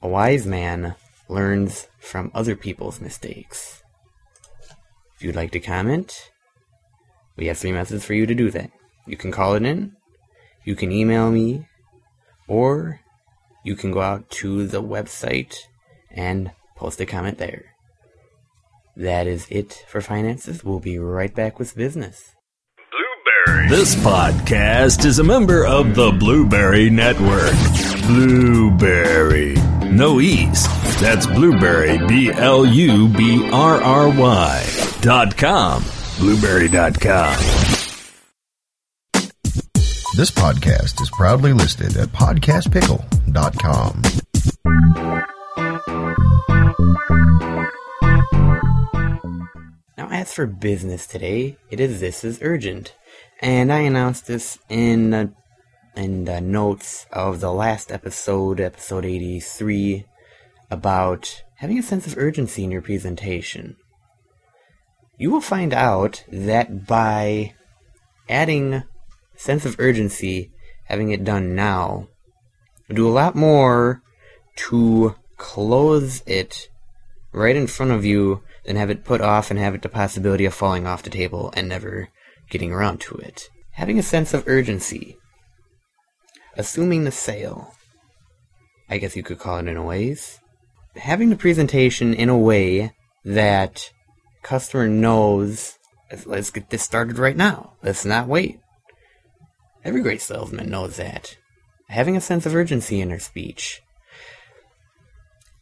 A 0.00 0.08
wise 0.08 0.46
man 0.46 0.94
learns 1.28 1.88
from 1.98 2.30
other 2.34 2.54
people's 2.54 3.00
mistakes. 3.00 3.82
If 5.16 5.24
you'd 5.24 5.36
like 5.36 5.50
to 5.52 5.60
comment, 5.60 6.30
we 7.36 7.46
have 7.46 7.58
three 7.58 7.72
methods 7.72 8.04
for 8.04 8.14
you 8.14 8.26
to 8.26 8.34
do 8.34 8.50
that. 8.50 8.70
You 9.06 9.16
can 9.16 9.32
call 9.32 9.54
it 9.54 9.64
in, 9.64 9.92
you 10.64 10.76
can 10.76 10.92
email 10.92 11.30
me, 11.30 11.66
or 12.48 13.00
you 13.64 13.74
can 13.74 13.90
go 13.90 14.00
out 14.00 14.30
to 14.30 14.66
the 14.66 14.82
website 14.82 15.56
and 16.10 16.52
post 16.76 17.00
a 17.00 17.06
comment 17.06 17.38
there. 17.38 17.64
That 18.96 19.26
is 19.26 19.48
it 19.50 19.84
for 19.88 20.00
finances. 20.00 20.62
We'll 20.62 20.78
be 20.78 20.98
right 20.98 21.34
back 21.34 21.58
with 21.58 21.74
business. 21.74 22.36
Blubrry. 23.46 23.68
This 23.68 23.96
podcast 23.96 25.04
is 25.04 25.18
a 25.18 25.24
member 25.24 25.66
of 25.66 25.96
the 25.96 26.12
Blubrry 26.12 26.90
Network. 26.90 27.54
Blubrry. 28.06 29.54
No 29.90 30.20
E's. 30.20 30.68
That's 31.00 31.26
Blubrry, 31.26 31.98
B 32.06 32.30
L 32.30 32.64
U 32.64 33.08
B 33.08 33.48
R 33.50 33.82
R 33.82 34.08
Y 34.08 34.66
dot 35.00 35.36
com. 35.36 35.82
Blubrry.com. 36.18 37.73
This 40.16 40.30
podcast 40.30 41.02
is 41.02 41.10
proudly 41.10 41.52
listed 41.52 41.96
at 41.96 42.10
podcastpickle.com. 42.10 44.02
Now, 49.98 50.08
as 50.12 50.32
for 50.32 50.46
business 50.46 51.08
today, 51.08 51.56
it 51.68 51.80
is 51.80 51.98
This 51.98 52.22
is 52.22 52.38
Urgent. 52.42 52.94
And 53.42 53.72
I 53.72 53.80
announced 53.80 54.28
this 54.28 54.56
in, 54.68 55.12
uh, 55.12 55.26
in 55.96 56.26
the 56.26 56.40
notes 56.40 57.06
of 57.10 57.40
the 57.40 57.52
last 57.52 57.90
episode, 57.90 58.60
episode 58.60 59.04
83, 59.04 60.04
about 60.70 61.42
having 61.56 61.76
a 61.76 61.82
sense 61.82 62.06
of 62.06 62.16
urgency 62.16 62.62
in 62.62 62.70
your 62.70 62.82
presentation. 62.82 63.74
You 65.18 65.32
will 65.32 65.40
find 65.40 65.74
out 65.74 66.22
that 66.30 66.86
by 66.86 67.54
adding 68.28 68.84
sense 69.36 69.64
of 69.64 69.76
urgency, 69.78 70.50
having 70.84 71.10
it 71.10 71.24
done 71.24 71.54
now, 71.54 72.08
do 72.92 73.08
a 73.08 73.10
lot 73.10 73.34
more 73.34 74.02
to 74.56 75.14
close 75.36 76.22
it 76.26 76.68
right 77.32 77.56
in 77.56 77.66
front 77.66 77.92
of 77.92 78.04
you 78.04 78.42
than 78.64 78.76
have 78.76 78.90
it 78.90 79.04
put 79.04 79.20
off 79.20 79.50
and 79.50 79.58
have 79.58 79.74
it 79.74 79.82
the 79.82 79.88
possibility 79.88 80.44
of 80.44 80.54
falling 80.54 80.86
off 80.86 81.02
the 81.02 81.10
table 81.10 81.52
and 81.56 81.68
never 81.68 82.08
getting 82.50 82.72
around 82.72 83.00
to 83.00 83.16
it. 83.16 83.48
Having 83.72 83.98
a 83.98 84.02
sense 84.02 84.32
of 84.32 84.46
urgency. 84.46 85.16
Assuming 86.56 87.04
the 87.04 87.10
sale. 87.10 87.74
I 88.88 88.98
guess 88.98 89.16
you 89.16 89.22
could 89.22 89.38
call 89.38 89.58
it 89.58 89.66
in 89.66 89.76
a 89.76 89.82
ways. 89.82 90.38
Having 90.96 91.30
the 91.30 91.36
presentation 91.36 92.14
in 92.14 92.28
a 92.28 92.38
way 92.38 92.92
that 93.24 93.90
customer 94.42 94.86
knows 94.86 95.78
let's 96.26 96.50
get 96.50 96.70
this 96.70 96.82
started 96.82 97.18
right 97.18 97.36
now. 97.36 97.74
Let's 97.82 98.04
not 98.04 98.28
wait. 98.28 98.60
Every 99.84 100.00
great 100.00 100.22
salesman 100.22 100.70
knows 100.70 100.96
that. 100.96 101.36
Having 101.88 102.16
a 102.16 102.20
sense 102.20 102.46
of 102.46 102.54
urgency 102.54 103.00
in 103.00 103.10
their 103.10 103.18
speech. 103.18 103.82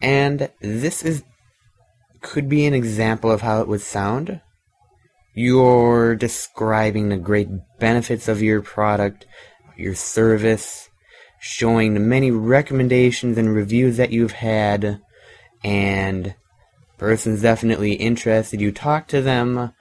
And 0.00 0.50
this 0.60 1.02
is 1.02 1.22
could 2.20 2.48
be 2.48 2.66
an 2.66 2.74
example 2.74 3.30
of 3.32 3.42
how 3.42 3.60
it 3.60 3.68
would 3.68 3.80
sound. 3.80 4.40
You're 5.34 6.14
describing 6.14 7.08
the 7.08 7.16
great 7.16 7.48
benefits 7.80 8.28
of 8.28 8.42
your 8.42 8.62
product, 8.62 9.26
your 9.76 9.94
service, 9.94 10.88
showing 11.40 11.94
the 11.94 12.00
many 12.00 12.30
recommendations 12.30 13.36
and 13.36 13.52
reviews 13.52 13.96
that 13.96 14.12
you've 14.12 14.32
had, 14.32 15.00
and 15.64 16.34
person's 16.98 17.42
definitely 17.42 17.94
interested. 17.94 18.60
You 18.60 18.70
talk 18.70 19.08
to 19.08 19.20
them, 19.20 19.72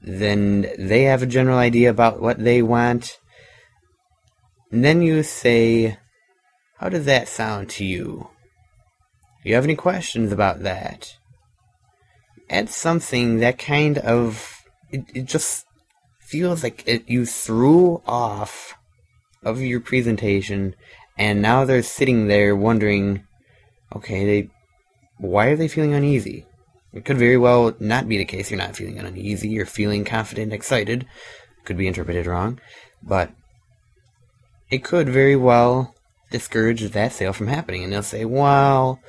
then 0.00 0.72
they 0.78 1.02
have 1.02 1.22
a 1.22 1.26
general 1.26 1.58
idea 1.58 1.90
about 1.90 2.22
what 2.22 2.42
they 2.42 2.62
want. 2.62 3.18
And 4.74 4.84
then 4.84 5.02
you 5.02 5.22
say, 5.22 5.98
How 6.78 6.88
does 6.88 7.04
that 7.04 7.28
sound 7.28 7.70
to 7.70 7.84
you? 7.84 8.28
Do 9.40 9.48
you 9.48 9.54
have 9.54 9.62
any 9.62 9.76
questions 9.76 10.32
about 10.32 10.64
that? 10.64 11.16
Add 12.50 12.68
something 12.70 13.38
that 13.38 13.56
kind 13.56 13.98
of. 13.98 14.64
It, 14.90 15.04
it 15.14 15.24
just 15.26 15.64
feels 16.18 16.64
like 16.64 16.82
it, 16.88 17.08
you 17.08 17.24
threw 17.24 18.02
off 18.04 18.74
of 19.44 19.60
your 19.60 19.78
presentation, 19.78 20.74
and 21.16 21.40
now 21.40 21.64
they're 21.64 21.84
sitting 21.84 22.26
there 22.26 22.56
wondering, 22.56 23.22
okay, 23.94 24.26
they, 24.26 24.50
why 25.18 25.50
are 25.50 25.56
they 25.56 25.68
feeling 25.68 25.94
uneasy? 25.94 26.46
It 26.92 27.04
could 27.04 27.18
very 27.18 27.36
well 27.36 27.76
not 27.78 28.08
be 28.08 28.18
the 28.18 28.24
case. 28.24 28.50
You're 28.50 28.58
not 28.58 28.74
feeling 28.74 28.98
uneasy. 28.98 29.50
You're 29.50 29.66
feeling 29.66 30.04
confident, 30.04 30.52
excited. 30.52 31.06
Could 31.64 31.76
be 31.76 31.86
interpreted 31.86 32.26
wrong, 32.26 32.60
but 33.04 33.30
it 34.74 34.84
could 34.84 35.08
very 35.08 35.36
well 35.36 35.94
discourage 36.30 36.82
that 36.82 37.12
sale 37.12 37.32
from 37.32 37.46
happening. 37.46 37.84
And 37.84 37.92
they'll 37.92 38.02
say, 38.02 38.24
"Well, 38.24 39.00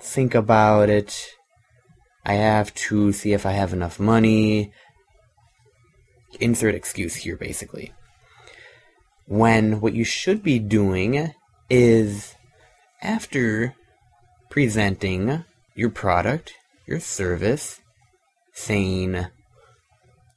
think 0.00 0.34
about 0.34 0.90
it. 0.90 1.30
I 2.24 2.34
have 2.34 2.74
to 2.74 3.12
see 3.12 3.32
if 3.32 3.46
I 3.46 3.52
have 3.52 3.72
enough 3.72 3.98
money." 3.98 4.72
Insert 6.40 6.74
excuse 6.74 7.16
here, 7.16 7.36
basically. 7.36 7.92
When 9.26 9.80
what 9.80 9.94
you 9.94 10.04
should 10.04 10.42
be 10.42 10.58
doing 10.58 11.32
is 11.70 12.34
after 13.00 13.74
presenting 14.50 15.44
your 15.74 15.90
product, 15.90 16.52
your 16.86 17.00
service, 17.00 17.80
saying, 18.52 19.26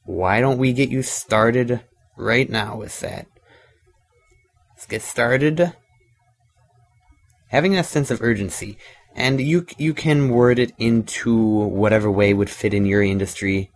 why 0.08 0.39
don't 0.39 0.58
we 0.58 0.72
get 0.72 0.89
you 0.89 1.03
started 1.03 1.82
right 2.15 2.50
now 2.50 2.77
with 2.77 3.00
that? 3.01 3.27
Let's 4.77 4.86
get 4.86 5.01
started. 5.01 5.74
Having 7.48 7.79
a 7.79 7.84
sense 7.84 8.12
of 8.12 8.22
urgency, 8.22 8.77
and 9.15 9.41
you 9.41 9.65
you 9.79 9.96
can 9.96 10.29
word 10.29 10.60
it 10.60 10.72
into 10.77 11.36
whatever 11.36 12.12
way 12.12 12.31
would 12.31 12.51
fit 12.51 12.75
in 12.75 12.86
your 12.86 13.01
industry 13.01 13.72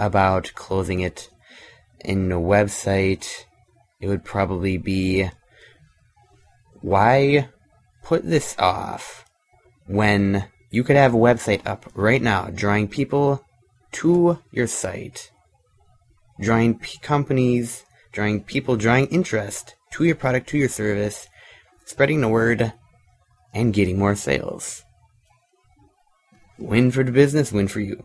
about 0.00 0.52
closing 0.54 1.00
it 1.00 1.28
in 2.00 2.32
a 2.32 2.40
website. 2.40 3.44
It 4.00 4.08
would 4.08 4.24
probably 4.24 4.78
be 4.78 5.28
why 6.80 7.50
put 8.02 8.24
this 8.24 8.56
off 8.58 9.26
when 9.86 10.46
you 10.70 10.82
could 10.84 10.96
have 10.96 11.12
a 11.12 11.18
website 11.18 11.66
up 11.66 11.84
right 11.94 12.22
now 12.22 12.46
drawing 12.46 12.88
people 12.88 13.44
to 13.92 14.38
your 14.52 14.66
site, 14.66 15.30
drawing 16.40 16.78
p- 16.78 16.96
companies, 17.02 17.84
drawing 18.10 18.42
people, 18.42 18.76
drawing 18.76 19.04
interest 19.08 19.74
to 19.96 20.04
your 20.04 20.14
product, 20.14 20.48
to 20.50 20.58
your 20.58 20.68
service, 20.68 21.26
spreading 21.86 22.20
the 22.20 22.28
word, 22.28 22.72
and 23.54 23.72
getting 23.72 23.98
more 23.98 24.14
sales. 24.14 24.82
Win 26.58 26.90
for 26.90 27.02
the 27.02 27.12
business, 27.12 27.52
win 27.52 27.68
for 27.68 27.80
you. 27.80 28.04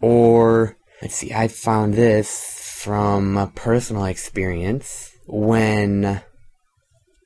Or, 0.00 0.76
let's 1.00 1.14
see, 1.14 1.32
I 1.32 1.48
found 1.48 1.94
this 1.94 2.78
from 2.82 3.38
a 3.38 3.46
personal 3.46 4.04
experience 4.04 5.12
when 5.26 6.22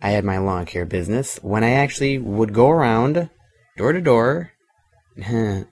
I 0.00 0.10
had 0.10 0.24
my 0.24 0.38
lawn 0.38 0.64
care 0.66 0.86
business, 0.86 1.38
when 1.42 1.64
I 1.64 1.70
actually 1.70 2.18
would 2.18 2.54
go 2.54 2.70
around 2.70 3.30
door 3.76 3.92
to 3.92 4.00
door 4.00 4.52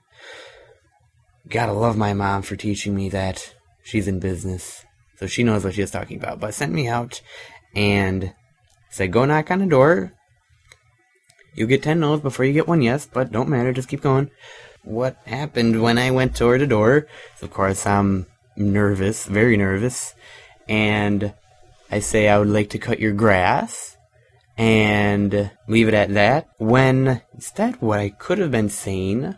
Gotta 1.49 1.71
love 1.71 1.95
my 1.95 2.13
mom 2.13 2.41
for 2.41 2.57
teaching 2.57 2.93
me 2.93 3.07
that 3.09 3.55
she's 3.83 4.07
in 4.07 4.19
business. 4.19 4.83
So 5.17 5.27
she 5.27 5.43
knows 5.43 5.63
what 5.63 5.75
she's 5.75 5.91
talking 5.91 6.17
about. 6.17 6.41
But 6.41 6.53
sent 6.53 6.73
me 6.73 6.87
out 6.87 7.21
and 7.77 8.33
said, 8.89 9.11
go 9.11 9.23
knock 9.23 9.51
on 9.51 9.59
the 9.59 9.67
door. 9.67 10.11
You 11.53 11.67
get 11.67 11.83
10 11.83 11.99
no's 11.99 12.21
before 12.21 12.43
you 12.43 12.53
get 12.53 12.67
one 12.67 12.81
yes, 12.81 13.05
but 13.05 13.31
don't 13.31 13.49
matter, 13.49 13.71
just 13.71 13.87
keep 13.87 14.01
going. 14.01 14.31
What 14.83 15.17
happened 15.25 15.81
when 15.81 15.97
I 15.97 16.11
went 16.11 16.35
door 16.35 16.57
the 16.57 16.65
door? 16.65 17.07
Of 17.41 17.51
course, 17.51 17.85
I'm 17.85 18.25
nervous, 18.55 19.25
very 19.25 19.57
nervous, 19.57 20.15
and 20.67 21.33
I 21.91 21.99
say 21.99 22.27
I 22.27 22.39
would 22.39 22.49
like 22.49 22.71
to 22.71 22.79
cut 22.79 22.99
your 22.99 23.13
grass 23.13 23.95
and 24.57 25.51
leave 25.67 25.87
it 25.87 25.93
at 25.93 26.13
that. 26.15 26.49
When 26.57 27.21
instead, 27.33 27.79
what 27.79 27.99
I 27.99 28.09
could 28.09 28.39
have 28.39 28.51
been 28.51 28.69
saying 28.69 29.35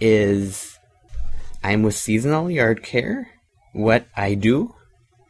is 0.00 0.78
I'm 1.62 1.84
with 1.84 1.94
Seasonal 1.94 2.50
Yard 2.50 2.82
Care. 2.82 3.30
What 3.72 4.06
I 4.16 4.34
do 4.34 4.74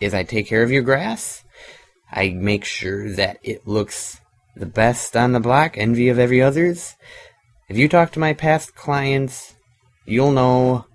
is 0.01 0.15
I 0.15 0.25
take 0.25 0.47
care 0.47 0.63
of 0.63 0.71
your 0.71 0.83
grass. 0.83 1.45
I 2.13 2.31
make 2.31 2.65
sure 2.65 3.11
that 3.13 3.39
it 3.43 3.67
looks 3.67 4.21
the 4.55 4.67
best 4.67 5.17
on 5.17 5.33
the 5.33 5.41
block, 5.41 5.79
envy 5.79 6.09
of 6.09 6.19
every 6.19 6.43
others. 6.43 6.95
If 7.69 7.79
you 7.79 7.89
talk 7.89 8.13
to 8.13 8.21
my 8.21 8.35
past 8.35 8.75
clients, 8.75 9.55
you'll 10.05 10.33
know 10.33 10.87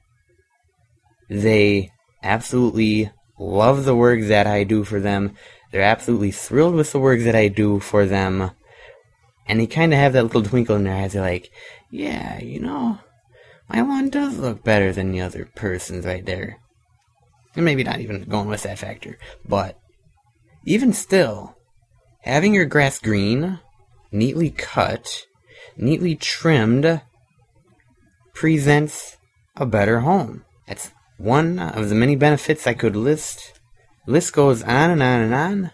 they 1.30 1.92
absolutely 2.22 3.12
love 3.40 3.86
the 3.86 3.96
work 3.96 4.22
that 4.24 4.46
I 4.46 4.64
do 4.64 4.84
for 4.84 5.00
them. 5.00 5.34
They're 5.72 5.82
absolutely 5.82 6.32
thrilled 6.32 6.76
with 6.76 6.92
the 6.92 7.00
work 7.00 7.22
that 7.22 7.36
I 7.36 7.48
do 7.48 7.80
for 7.80 8.06
them. 8.06 8.52
And 9.48 9.60
they 9.60 9.68
kind 9.68 9.94
of 9.94 10.00
have 10.00 10.14
that 10.14 10.24
little 10.24 10.44
twinkle 10.44 10.76
in 10.76 10.84
their 10.84 10.96
eyes. 10.96 11.14
They're 11.14 11.22
like, 11.22 11.50
yeah, 11.90 12.40
you 12.40 12.60
know, 12.60 13.00
my 13.70 13.82
lawn 13.82 14.10
does 14.10 14.38
look 14.38 14.64
better 14.64 14.92
than 14.92 15.12
the 15.12 15.22
other 15.22 15.50
person's 15.56 16.06
right 16.06 16.26
there. 16.26 16.60
And 17.56 17.66
maybe 17.66 17.84
not 17.84 18.00
even 18.00 18.24
going 18.24 18.48
with 18.48 18.64
that 18.64 18.80
factor. 18.80 19.18
But, 19.48 19.80
even 20.68 20.94
still, 20.94 21.56
having 22.22 22.54
your 22.54 22.66
grass 22.66 23.00
green, 23.00 23.60
neatly 24.12 24.52
cut, 24.52 25.26
neatly 25.76 26.16
trimmed, 26.16 27.02
presents 28.34 29.18
a 29.56 29.66
better 29.66 30.02
home. 30.02 30.44
That's 30.68 30.92
one 31.18 31.58
of 31.58 31.90
the 31.90 31.96
many 31.96 32.16
benefits 32.16 32.68
I 32.68 32.74
could 32.74 32.96
list 32.96 33.58
List 34.08 34.32
goes 34.32 34.64
on 34.64 34.90
and 34.90 35.04
on 35.04 35.22
and 35.22 35.34
on. 35.34 35.72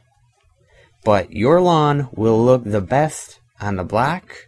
But 1.05 1.31
your 1.31 1.61
lawn 1.61 2.09
will 2.13 2.43
look 2.43 2.63
the 2.63 2.81
best 2.81 3.39
on 3.61 3.75
the 3.75 3.83
block. 3.83 4.47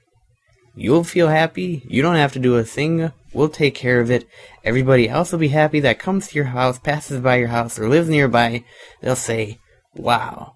You'll 0.76 1.04
feel 1.04 1.28
happy. 1.28 1.84
You 1.88 2.02
don't 2.02 2.16
have 2.16 2.34
to 2.34 2.40
do 2.40 2.58
a 2.58 2.64
thing. 2.64 3.12
We'll 3.32 3.50
take 3.50 3.76
care 3.76 4.02
of 4.02 4.10
it. 4.10 4.28
Everybody 4.64 5.08
else 5.08 5.32
will 5.32 5.40
be 5.40 5.50
happy 5.50 5.80
that 5.82 6.00
comes 6.00 6.30
to 6.30 6.36
your 6.36 6.46
house, 6.46 6.80
passes 6.80 7.22
by 7.22 7.36
your 7.36 7.50
house, 7.50 7.78
or 7.78 7.88
lives 7.88 8.10
nearby. 8.10 8.64
They'll 9.02 9.16
say, 9.16 9.60
wow, 9.96 10.56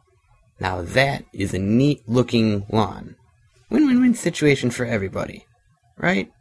now 0.60 0.82
that 0.82 1.26
is 1.34 1.54
a 1.54 1.60
neat 1.60 2.02
looking 2.08 2.66
lawn. 2.70 3.16
Win 3.70 3.86
win 3.86 4.02
win 4.02 4.14
situation 4.16 4.72
for 4.72 4.86
everybody. 4.86 5.46
Right? 5.98 6.32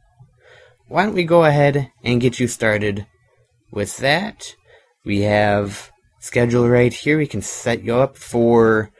Why 0.88 1.04
don't 1.04 1.14
we 1.14 1.24
go 1.24 1.44
ahead 1.44 1.90
and 2.02 2.20
get 2.20 2.40
you 2.40 2.48
started 2.48 3.06
with 3.70 3.98
that? 3.98 4.54
We 5.04 5.22
have 5.22 5.90
schedule 6.20 6.68
right 6.68 6.92
here. 6.92 7.18
We 7.18 7.26
can 7.26 7.42
set 7.42 7.82
you 7.82 7.96
up 7.96 8.16
for 8.16 8.90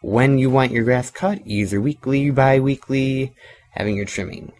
when 0.00 0.38
you 0.38 0.48
want 0.48 0.72
your 0.72 0.84
grass 0.84 1.10
cut, 1.10 1.40
either 1.44 1.80
weekly, 1.80 2.30
bi-weekly, 2.30 3.34
having 3.72 3.96
your 3.96 4.04
trimming. 4.04 4.52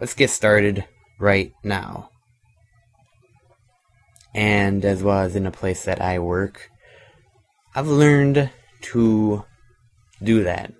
Let's 0.00 0.14
get 0.14 0.30
started 0.30 0.84
right 1.18 1.52
now. 1.62 2.10
And 4.34 4.84
as 4.84 5.02
well 5.02 5.20
as 5.20 5.36
in 5.36 5.46
a 5.46 5.52
place 5.52 5.84
that 5.84 6.00
I 6.00 6.18
work, 6.18 6.70
I've 7.74 7.88
learned 7.88 8.50
to 8.82 9.44
do 10.22 10.44
that. 10.44 10.72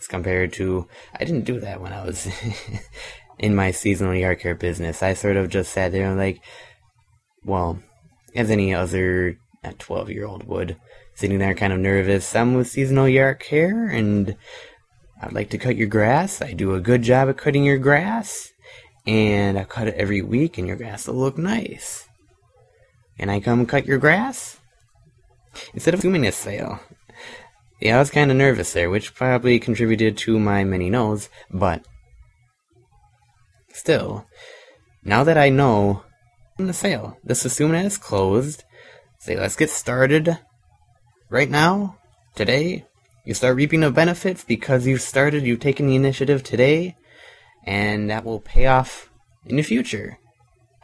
As 0.00 0.06
compared 0.08 0.52
to, 0.54 0.88
I 1.14 1.24
didn't 1.24 1.44
do 1.44 1.60
that 1.60 1.80
when 1.80 1.92
I 1.92 2.04
was 2.04 2.26
in 3.38 3.54
my 3.54 3.70
seasonal 3.70 4.14
yard 4.14 4.40
care 4.40 4.54
business. 4.54 5.02
I 5.02 5.14
sort 5.14 5.36
of 5.36 5.50
just 5.50 5.72
sat 5.72 5.92
there 5.92 6.08
and 6.08 6.18
like, 6.18 6.40
well, 7.44 7.80
as 8.34 8.50
any 8.50 8.74
other 8.74 9.36
12 9.78 10.10
year 10.10 10.26
old 10.26 10.44
would, 10.44 10.76
sitting 11.14 11.38
there 11.38 11.54
kind 11.54 11.72
of 11.72 11.78
nervous. 11.78 12.34
I'm 12.34 12.54
with 12.54 12.68
seasonal 12.68 13.08
yard 13.08 13.38
care 13.38 13.88
and 13.88 14.36
I'd 15.20 15.34
like 15.34 15.50
to 15.50 15.58
cut 15.58 15.76
your 15.76 15.88
grass. 15.88 16.40
I 16.40 16.52
do 16.52 16.74
a 16.74 16.80
good 16.80 17.02
job 17.02 17.28
at 17.28 17.36
cutting 17.36 17.64
your 17.64 17.78
grass 17.78 18.52
and 19.06 19.58
I 19.58 19.64
cut 19.64 19.88
it 19.88 19.94
every 19.94 20.22
week 20.22 20.56
and 20.56 20.66
your 20.66 20.76
grass 20.76 21.06
will 21.06 21.14
look 21.14 21.36
nice. 21.36 22.08
And 23.18 23.30
I 23.30 23.40
come 23.40 23.66
cut 23.66 23.86
your 23.86 23.98
grass? 23.98 24.58
Instead 25.74 25.94
of 25.94 26.00
assuming 26.00 26.26
a 26.26 26.32
sale. 26.32 26.80
Yeah, 27.80 27.96
I 27.96 27.98
was 27.98 28.10
kind 28.10 28.30
of 28.30 28.36
nervous 28.36 28.72
there, 28.72 28.90
which 28.90 29.14
probably 29.14 29.58
contributed 29.58 30.16
to 30.18 30.38
my 30.38 30.62
many 30.62 30.88
no's, 30.88 31.28
but 31.50 31.84
still, 33.72 34.26
now 35.02 35.24
that 35.24 35.36
I 35.36 35.48
know 35.48 36.04
the 36.58 36.72
sale, 36.72 37.18
assume 37.44 37.74
it 37.74 37.84
is 37.84 37.98
closed. 37.98 38.64
Say, 39.18 39.36
let's 39.36 39.56
get 39.56 39.70
started 39.70 40.38
right 41.28 41.50
now, 41.50 41.98
today. 42.34 42.86
You 43.24 43.34
start 43.34 43.56
reaping 43.56 43.80
the 43.80 43.90
benefits 43.90 44.44
because 44.44 44.86
you've 44.86 45.00
started, 45.00 45.44
you've 45.44 45.60
taken 45.60 45.86
the 45.86 45.96
initiative 45.96 46.42
today, 46.42 46.96
and 47.64 48.10
that 48.10 48.24
will 48.24 48.40
pay 48.40 48.66
off 48.66 49.10
in 49.46 49.56
the 49.56 49.62
future. 49.62 50.18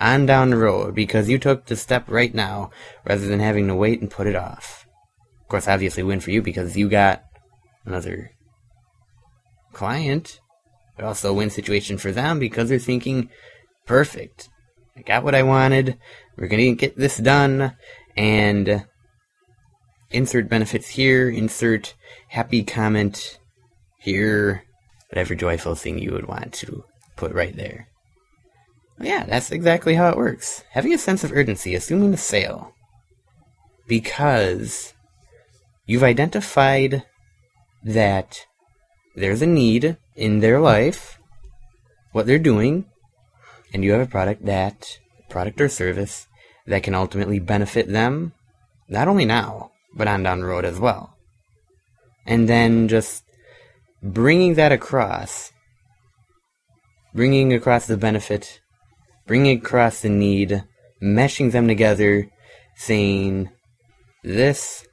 On 0.01 0.27
down 0.27 0.51
the 0.51 0.57
road 0.57 0.95
because 0.95 1.29
you 1.29 1.39
took 1.39 1.67
the 1.67 1.75
step 1.75 2.05
right 2.09 2.33
now 2.33 2.71
rather 3.05 3.27
than 3.27 3.41
having 3.41 3.67
to 3.67 3.75
wait 3.75 4.01
and 4.01 4.11
put 4.11 4.29
it 4.29 4.37
off. 4.37 4.87
Of 5.43 5.49
course, 5.49 5.67
obviously, 5.67 6.03
win 6.03 6.21
for 6.21 6.31
you 6.31 6.41
because 6.41 6.77
you 6.77 6.89
got 6.89 7.25
another 7.85 8.31
client, 9.73 10.41
but 10.95 11.05
also 11.05 11.31
a 11.31 11.35
win 11.35 11.51
situation 11.51 11.99
for 11.99 12.13
them 12.13 12.39
because 12.39 12.69
they're 12.69 12.79
thinking, 12.79 13.31
perfect. 13.87 14.49
I 14.97 15.03
got 15.03 15.25
what 15.25 15.35
I 15.35 15.43
wanted. 15.43 15.99
We're 16.37 16.49
going 16.49 16.77
to 16.77 16.81
get 16.81 16.97
this 16.97 17.17
done. 17.17 17.77
And 18.17 18.85
insert 20.11 20.49
benefits 20.49 20.89
here, 20.89 21.29
insert 21.29 21.95
happy 22.29 22.63
comment 22.63 23.39
here, 23.99 24.65
whatever 25.11 25.35
joyful 25.35 25.75
thing 25.75 25.99
you 25.99 26.13
would 26.13 26.27
want 26.27 26.53
to 26.55 26.85
put 27.17 27.33
right 27.33 27.57
there. 27.57 27.89
Yeah, 29.01 29.25
that's 29.25 29.51
exactly 29.51 29.95
how 29.95 30.09
it 30.11 30.17
works. 30.17 30.65
Having 30.71 30.95
a 30.95 30.99
sense 30.99 31.23
of 31.23 31.33
urgency, 31.33 31.75
assuming 31.75 32.11
the 32.11 32.17
sale. 32.17 32.75
Because 33.87 34.93
you've 35.87 36.03
identified 36.03 37.05
that 37.85 38.47
there's 39.15 39.43
a 39.43 39.47
need 39.47 39.97
in 40.17 40.41
their 40.41 40.61
life, 40.61 41.19
what 42.13 42.27
they're 42.27 42.39
doing, 42.39 42.87
and 43.73 43.85
you 43.85 43.93
have 43.93 44.01
a 44.01 44.11
product 44.11 44.45
that, 44.47 44.99
product 45.29 45.61
or 45.61 45.69
service, 45.69 46.27
that 46.67 46.83
can 46.83 46.95
ultimately 46.95 47.39
benefit 47.39 47.89
them, 47.89 48.33
not 48.89 49.09
only 49.09 49.25
now, 49.25 49.71
but 49.95 50.09
on 50.09 50.23
down 50.23 50.41
the 50.41 50.47
road 50.47 50.65
as 50.65 50.79
well. 50.79 51.17
And 52.27 52.49
then 52.49 52.89
just 52.89 53.25
bringing 54.03 54.55
that 54.55 54.73
across, 54.73 55.53
bringing 57.15 57.53
across 57.53 57.87
the 57.87 57.97
benefit, 57.97 58.61
bringing 59.29 59.59
across 59.59 60.01
the 60.01 60.09
need, 60.09 60.65
meshing 61.01 61.53
them 61.53 61.69
together, 61.69 62.29
saying, 62.75 63.51
this 64.25 64.89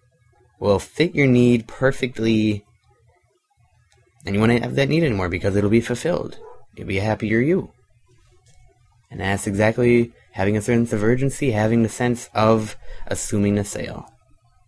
will 0.59 0.77
fit 0.77 1.15
your 1.15 1.25
need 1.25 1.67
perfectly, 1.67 2.63
and 4.25 4.35
you 4.35 4.39
won't 4.39 4.61
have 4.61 4.75
that 4.75 4.89
need 4.89 5.03
anymore 5.03 5.29
because 5.29 5.55
it'll 5.55 5.69
be 5.71 5.81
fulfilled. 5.81 6.37
You'll 6.75 6.87
be 6.87 6.99
a 6.99 7.03
happier 7.03 7.39
you. 7.39 7.71
And 9.09 9.19
that's 9.19 9.47
exactly 9.47 10.11
having 10.33 10.57
a 10.57 10.61
sense 10.61 10.91
of 10.91 11.03
urgency, 11.03 11.51
having 11.51 11.83
the 11.83 11.89
sense 11.89 12.29
of 12.33 12.75
assuming 13.07 13.57
a 13.57 13.63
sale. 13.63 14.05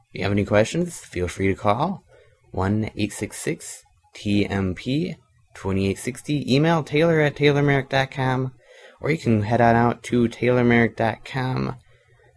If 0.09 0.19
you 0.19 0.23
have 0.23 0.31
any 0.31 0.45
questions, 0.45 0.99
feel 0.99 1.27
free 1.27 1.49
to 1.49 1.55
call 1.55 2.03
1 2.51 2.85
866 2.85 3.83
TMP 4.15 5.15
2860. 5.53 6.55
Email 6.55 6.83
taylor 6.83 7.19
at 7.19 7.35
taylormerrick.com, 7.35 8.53
or 8.99 9.11
you 9.11 9.17
can 9.17 9.43
head 9.43 9.61
on 9.61 9.75
out 9.75 10.03
to 10.03 10.27
taylormerrick.com 10.27 11.75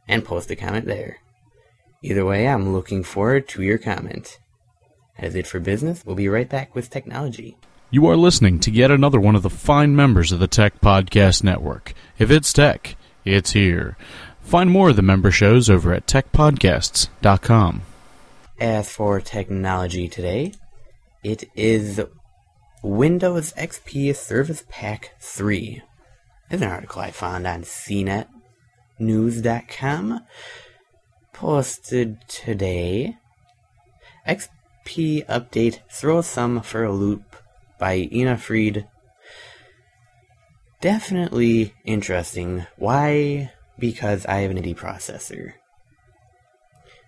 and 0.09 0.25
post 0.25 0.51
a 0.51 0.57
comment 0.57 0.87
there. 0.87 1.19
Either 2.03 2.25
way, 2.25 2.49
I'm 2.49 2.73
looking 2.73 3.03
forward 3.03 3.49
to 3.49 3.63
your 3.63 3.79
comment. 3.79 4.39
That 5.19 5.27
is 5.27 5.35
it 5.35 5.47
for 5.47 5.61
business. 5.61 6.05
We'll 6.05 6.17
be 6.17 6.29
right 6.29 6.49
back 6.49 6.75
with 6.75 6.91
technology. 6.91 7.57
You 7.91 8.07
are 8.07 8.17
listening 8.17 8.61
to 8.61 8.71
yet 8.71 8.91
another 8.91 9.21
one 9.21 9.35
of 9.35 9.43
the 9.43 9.51
fine 9.51 9.95
members 9.97 10.33
of 10.33 10.39
the 10.39 10.47
Tech 10.47 10.81
Podcast 10.81 11.43
Network. 11.43 11.93
If 12.19 12.31
it's 12.31 12.53
tech, 12.53 12.97
it's 13.25 13.53
here. 13.53 13.97
Find 14.41 14.71
more 14.71 14.91
of 14.91 14.97
the 14.97 15.03
member 15.03 15.31
shows 15.31 15.69
over 15.69 15.93
at 15.93 16.07
techpodcasts.com. 16.07 17.83
As 18.61 18.91
for 18.91 19.21
technology 19.21 20.09
today, 20.09 20.55
it 21.23 21.45
is 21.55 22.01
Windows 22.83 23.53
XP 23.55 24.15
Service 24.15 24.65
Pack 24.69 25.15
3. 25.21 25.83
There's 26.51 26.63
an 26.63 26.69
article 26.69 27.01
I 27.01 27.13
found 27.13 27.47
on 27.47 27.63
CNETnews.com 27.63 30.21
posted 31.33 32.19
today. 32.27 33.17
XP 34.27 35.25
update 35.27 35.79
throws 35.89 36.27
some 36.27 36.61
for 36.63 36.83
a 36.83 36.93
loop 36.93 37.37
by 37.79 38.09
Ina 38.13 38.37
Fried. 38.37 38.89
Definitely 40.81 41.73
interesting. 41.85 42.67
Why? 42.77 43.53
Because 43.79 44.27
I 44.27 44.41
have 44.41 44.51
an 44.51 44.57
AMD 44.57 44.75
processor. 44.75 45.53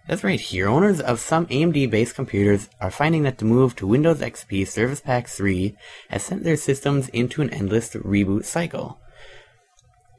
That's 0.06 0.22
right 0.22 0.40
here. 0.40 0.68
Owners 0.68 1.00
of 1.00 1.18
some 1.18 1.46
AMD 1.46 1.90
based 1.90 2.14
computers 2.14 2.68
are 2.80 2.92
finding 2.92 3.24
that 3.24 3.38
the 3.38 3.44
move 3.44 3.74
to 3.76 3.88
Windows 3.88 4.20
XP 4.20 4.68
Service 4.68 5.00
Pack 5.00 5.26
3 5.26 5.76
has 6.10 6.22
sent 6.22 6.44
their 6.44 6.56
systems 6.56 7.08
into 7.08 7.42
an 7.42 7.50
endless 7.50 7.90
reboot 7.90 8.44
cycle. 8.44 9.00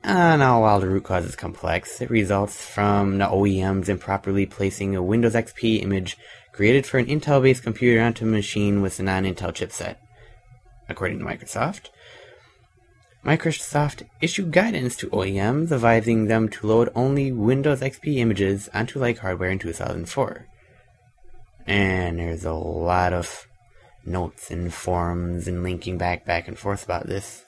Uh, 0.04 0.36
now, 0.36 0.62
while 0.62 0.82
the 0.82 0.88
root 0.90 1.06
cause 1.06 1.24
is 1.24 1.36
complex, 1.36 2.02
it 2.02 2.10
results 2.10 2.58
from 2.66 3.20
the 3.20 3.26
OEMs 3.26 3.88
improperly 3.88 4.46
placing 4.46 4.96
a 4.96 5.02
Windows 5.02 5.34
XP 5.34 5.82
image 5.82 6.18
created 6.52 6.86
for 6.86 6.98
an 6.98 7.06
Intel 7.06 7.42
based 7.42 7.64
computer 7.64 8.02
onto 8.02 8.26
a 8.26 8.28
machine 8.28 8.82
with 8.82 9.00
a 9.00 9.04
non 9.04 9.24
Intel 9.24 9.54
chipset. 9.54 9.96
According 10.90 11.20
to 11.20 11.26
Microsoft, 11.26 11.90
Microsoft 13.26 14.04
issued 14.20 14.52
guidance 14.52 14.98
to 14.98 15.10
OEMs 15.12 15.72
advising 15.72 16.26
them 16.26 16.50
to 16.50 16.68
load 16.68 16.90
only 16.94 17.32
Windows 17.32 17.80
XP 17.80 18.18
images 18.18 18.70
onto 18.74 19.00
like 19.00 19.20
hardware 19.20 19.50
in 19.50 19.60
2004. 19.60 20.46
And 21.66 22.20
there's 22.20 22.44
a 22.44 22.52
lot 22.52 23.14
of 23.14 23.48
notes 24.06 24.52
and 24.52 24.74
forums 24.74 25.48
and 25.48 25.64
linking 25.64 25.98
back 25.98 26.26
back 26.26 26.50
and 26.50 26.60
forth 26.60 26.84
about 26.84 27.08
this. 27.08 27.46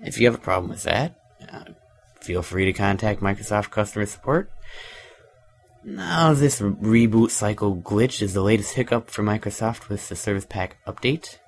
If 0.00 0.20
you 0.20 0.26
have 0.26 0.36
a 0.36 0.38
problem 0.38 0.70
with 0.70 0.84
that, 0.84 1.16
uh, 1.52 1.64
feel 2.20 2.42
free 2.42 2.64
to 2.66 2.72
contact 2.72 3.20
Microsoft 3.20 3.70
customer 3.70 4.06
support. 4.06 4.50
Now, 5.84 6.34
this 6.34 6.60
reboot 6.60 7.30
cycle 7.30 7.76
glitch 7.76 8.20
is 8.20 8.34
the 8.34 8.42
latest 8.42 8.74
hiccup 8.74 9.10
for 9.10 9.22
Microsoft 9.22 9.88
with 9.88 10.08
the 10.08 10.16
Service 10.16 10.46
Pack 10.48 10.76
update. 10.86 11.38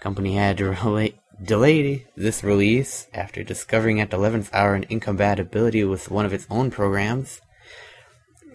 Company 0.00 0.34
had 0.34 0.58
to 0.58 1.12
delayed 1.42 2.06
this 2.16 2.42
release 2.42 3.06
after 3.12 3.42
discovering 3.42 4.00
at 4.00 4.10
the 4.10 4.16
11th 4.16 4.50
hour 4.52 4.74
an 4.74 4.86
incompatibility 4.88 5.84
with 5.84 6.10
one 6.10 6.26
of 6.26 6.32
its 6.32 6.46
own 6.50 6.70
programs. 6.70 7.40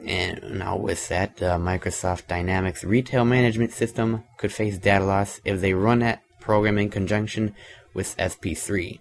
And 0.05 0.60
now 0.60 0.77
with 0.77 1.07
that, 1.10 1.38
the 1.38 1.57
Microsoft 1.57 2.27
Dynamics 2.27 2.84
retail 2.84 3.23
management 3.23 3.71
system 3.71 4.23
could 4.38 4.51
face 4.51 4.77
data 4.77 5.05
loss 5.05 5.39
if 5.45 5.62
they 5.62 5.73
run 5.73 5.99
that 5.99 6.23
program 6.39 6.77
in 6.77 6.89
conjunction 6.89 7.55
with 7.93 8.17
SP3. 8.17 8.99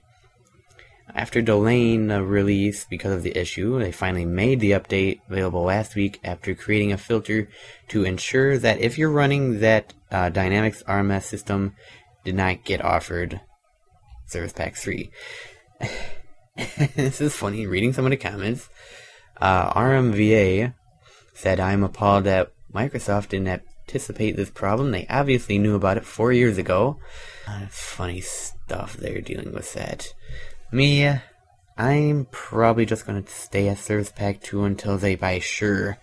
After 1.15 1.43
delaying 1.43 2.09
the 2.09 2.23
release 2.23 2.85
because 2.85 3.13
of 3.13 3.23
the 3.23 3.37
issue, 3.39 3.79
they 3.79 3.93
finally 3.93 4.25
made 4.25 4.61
the 4.61 4.73
update 4.73 5.21
available 5.29 5.63
last 5.63 5.95
week 5.95 6.21
after 6.25 6.55
creating 6.55 6.93
a 6.93 6.99
filter 6.99 7.49
to 7.89 8.05
ensure 8.05 8.59
that 8.59 8.81
if 8.81 8.99
you're 8.99 9.11
running 9.11 9.61
that 9.61 9.93
uh, 10.11 10.29
Dynamics 10.29 10.83
RMS 10.87 11.25
system, 11.25 11.75
did 12.25 12.35
not 12.35 12.65
get 12.65 12.85
offered 12.85 13.41
Service 14.27 14.53
Pack 14.53 14.77
3. 14.77 15.11
this 16.95 17.21
is 17.21 17.35
funny, 17.35 17.67
reading 17.67 17.93
some 17.93 18.05
of 18.05 18.11
the 18.11 18.17
comments. 18.17 18.69
Uh, 19.41 19.73
RMVA 19.73 20.75
said, 21.35 21.61
I'm 21.61 21.83
appalled 21.83 22.25
that 22.25 22.53
Microsoft 22.73 23.31
didn't 23.31 23.63
anticipate 23.89 24.37
this 24.37 24.51
problem. 24.51 24.91
They 24.91 25.07
obviously 25.09 25.59
knew 25.59 25.75
about 25.75 25.97
it 25.97 26.05
four 26.05 26.33
years 26.33 26.59
ago. 26.59 26.99
Uh, 27.49 27.67
funny 27.71 28.21
stuff 28.21 28.97
they're 28.97 29.21
dealing 29.21 29.53
with 29.53 29.73
that. 29.75 30.15
Me, 30.73 31.19
I'm 31.77 32.27
probably 32.31 32.87
just 32.87 33.05
going 33.05 33.23
to 33.23 33.31
stay 33.31 33.69
at 33.69 33.79
Service 33.79 34.13
Pack 34.13 34.41
2 34.43 34.65
until 34.65 34.99
they, 34.99 35.17
by 35.17 35.41
sure, 35.41 35.99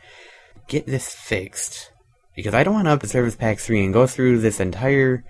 get 0.68 0.86
this 0.86 1.14
fixed. 1.14 1.92
Because 2.36 2.54
I 2.54 2.64
don't 2.64 2.74
want 2.74 2.88
to 2.88 2.92
up 2.92 3.00
the 3.00 3.08
Service 3.08 3.36
Pack 3.36 3.60
3 3.60 3.86
and 3.86 3.94
go 3.94 4.08
through 4.08 4.40
this 4.40 4.60
entire 4.60 5.24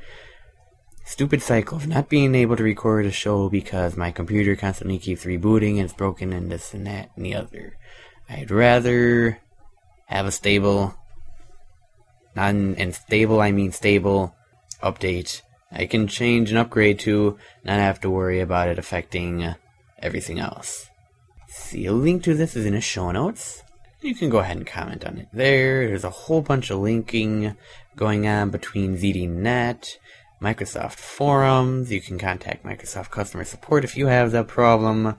stupid 1.05 1.41
cycle 1.41 1.77
of 1.77 1.87
not 1.87 2.09
being 2.09 2.33
able 2.33 2.55
to 2.55 2.63
record 2.63 3.05
a 3.05 3.11
show 3.11 3.47
because 3.47 3.95
my 3.95 4.11
computer 4.11 4.55
constantly 4.55 4.97
keeps 4.97 5.23
rebooting 5.23 5.75
and 5.75 5.81
it's 5.81 5.93
broken 5.93 6.33
and 6.33 6.51
this 6.51 6.73
and 6.73 6.87
that 6.87 7.11
and 7.15 7.25
the 7.25 7.35
other. 7.35 7.77
I'd 8.29 8.51
rather 8.51 9.39
have 10.07 10.25
a 10.25 10.31
stable, 10.31 10.95
not 12.35 12.49
in, 12.49 12.75
and 12.75 12.93
stable 12.95 13.39
I 13.39 13.51
mean 13.51 13.71
stable, 13.71 14.35
update. 14.83 15.41
I 15.71 15.85
can 15.85 16.07
change 16.07 16.49
and 16.49 16.57
upgrade 16.57 16.99
to, 16.99 17.37
not 17.63 17.79
have 17.79 17.99
to 18.01 18.09
worry 18.09 18.39
about 18.39 18.69
it 18.69 18.79
affecting 18.79 19.43
uh, 19.43 19.53
everything 19.99 20.39
else. 20.39 20.89
See, 21.49 21.85
a 21.85 21.93
link 21.93 22.23
to 22.23 22.33
this 22.33 22.55
is 22.55 22.65
in 22.65 22.73
the 22.73 22.81
show 22.81 23.11
notes. 23.11 23.63
You 24.01 24.15
can 24.15 24.29
go 24.29 24.39
ahead 24.39 24.57
and 24.57 24.67
comment 24.67 25.05
on 25.05 25.17
it 25.17 25.27
there. 25.33 25.87
There's 25.87 26.03
a 26.03 26.09
whole 26.09 26.41
bunch 26.41 26.69
of 26.69 26.79
linking 26.79 27.57
going 27.95 28.27
on 28.27 28.51
between 28.51 28.97
ZDNet, 28.97 29.97
Microsoft 30.41 30.95
forums. 30.95 31.91
You 31.91 31.99
can 31.99 32.19
contact 32.19 32.63
Microsoft 32.63 33.09
customer 33.09 33.43
support 33.43 33.83
if 33.83 33.97
you 33.97 34.07
have 34.07 34.31
that 34.31 34.47
problem. 34.47 35.07
Or 35.07 35.17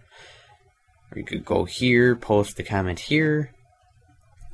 you 1.17 1.25
could 1.25 1.45
go 1.45 1.65
here, 1.65 2.15
post 2.15 2.57
the 2.57 2.63
comment 2.63 3.01
here. 3.01 3.53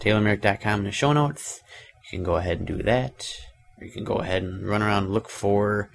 TaylorMerrick.com 0.00 0.80
in 0.80 0.84
the 0.84 0.92
show 0.92 1.12
notes. 1.12 1.60
You 2.04 2.18
can 2.18 2.24
go 2.24 2.36
ahead 2.36 2.58
and 2.58 2.66
do 2.66 2.82
that. 2.82 3.26
You 3.80 3.90
can 3.90 4.04
go 4.04 4.16
ahead 4.16 4.42
and 4.42 4.66
run 4.66 4.82
around 4.82 5.04
and 5.04 5.12
look 5.12 5.28
for 5.28 5.90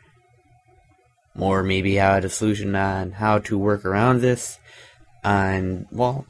more 1.36 1.64
maybe 1.64 1.96
how 1.96 2.18
a 2.18 2.30
solution 2.30 2.76
on 2.76 3.14
how 3.14 3.40
to 3.40 3.58
work 3.58 3.86
around 3.86 4.22
this. 4.22 4.60
And 5.24 5.88
well, 5.92 6.26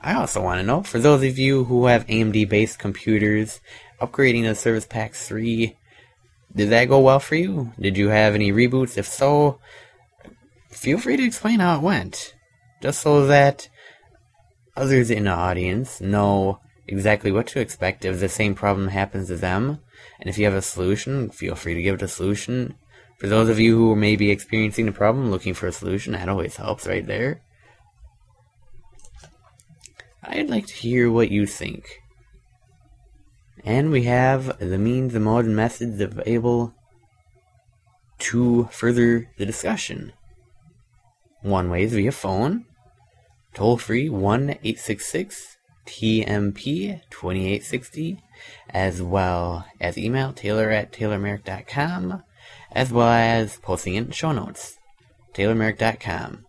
I 0.00 0.14
also 0.14 0.42
want 0.42 0.60
to 0.60 0.66
know 0.66 0.82
for 0.82 0.98
those 0.98 1.22
of 1.22 1.38
you 1.38 1.64
who 1.64 1.86
have 1.86 2.06
AMD 2.06 2.48
based 2.48 2.78
computers, 2.78 3.60
upgrading 4.00 4.42
to 4.44 4.54
Service 4.54 4.86
Pack 4.86 5.14
3 5.14 5.76
did 6.54 6.70
that 6.70 6.88
go 6.88 7.00
well 7.00 7.20
for 7.20 7.34
you? 7.34 7.72
Did 7.80 7.96
you 7.96 8.08
have 8.08 8.34
any 8.34 8.52
reboots? 8.52 8.98
If 8.98 9.06
so, 9.06 9.58
feel 10.68 10.98
free 10.98 11.16
to 11.16 11.24
explain 11.24 11.60
how 11.60 11.76
it 11.76 11.82
went. 11.82 12.34
Just 12.82 13.00
so 13.00 13.26
that 13.26 13.68
others 14.76 15.10
in 15.10 15.24
the 15.24 15.30
audience 15.30 16.00
know 16.00 16.60
exactly 16.92 17.32
what 17.32 17.46
to 17.48 17.60
expect 17.60 18.04
if 18.04 18.20
the 18.20 18.28
same 18.28 18.54
problem 18.54 18.88
happens 18.88 19.28
to 19.28 19.36
them. 19.36 19.80
And 20.20 20.28
if 20.28 20.38
you 20.38 20.44
have 20.44 20.54
a 20.54 20.62
solution, 20.62 21.30
feel 21.30 21.54
free 21.54 21.74
to 21.74 21.82
give 21.82 21.96
it 21.96 22.02
a 22.02 22.08
solution. 22.08 22.74
For 23.18 23.26
those 23.26 23.48
of 23.48 23.58
you 23.58 23.76
who 23.76 23.96
may 23.96 24.16
be 24.16 24.30
experiencing 24.30 24.86
the 24.86 24.92
problem, 24.92 25.30
looking 25.30 25.54
for 25.54 25.66
a 25.66 25.72
solution, 25.72 26.12
that 26.12 26.28
always 26.28 26.56
helps 26.56 26.86
right 26.86 27.06
there. 27.06 27.42
I'd 30.22 30.50
like 30.50 30.66
to 30.66 30.74
hear 30.74 31.10
what 31.10 31.30
you 31.30 31.46
think. 31.46 32.02
And 33.64 33.90
we 33.90 34.04
have 34.04 34.58
the 34.58 34.78
means, 34.78 35.12
the 35.12 35.20
mode, 35.20 35.46
and 35.46 35.56
methods 35.56 36.00
available 36.00 36.74
to 38.18 38.68
further 38.70 39.30
the 39.38 39.46
discussion. 39.46 40.12
One 41.42 41.70
way 41.70 41.84
is 41.84 41.92
via 41.92 42.12
phone, 42.12 42.66
toll 43.54 43.78
free 43.78 44.08
1 44.08 44.50
866 44.50 45.58
TMP 45.86 47.00
2860, 47.10 48.18
as 48.70 49.02
well 49.02 49.66
as 49.80 49.98
email 49.98 50.32
taylor 50.32 50.70
at 50.70 50.92
taylormerrick.com, 50.92 52.22
as 52.72 52.92
well 52.92 53.08
as 53.08 53.56
posting 53.58 53.94
in 53.94 54.10
show 54.10 54.32
notes, 54.32 54.78
taylormerrick.com. 55.34 56.44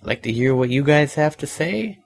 I'd 0.00 0.06
like 0.06 0.22
to 0.22 0.32
hear 0.32 0.54
what 0.54 0.70
you 0.70 0.82
guys 0.82 1.14
have 1.14 1.36
to 1.38 1.46
say, 1.46 1.98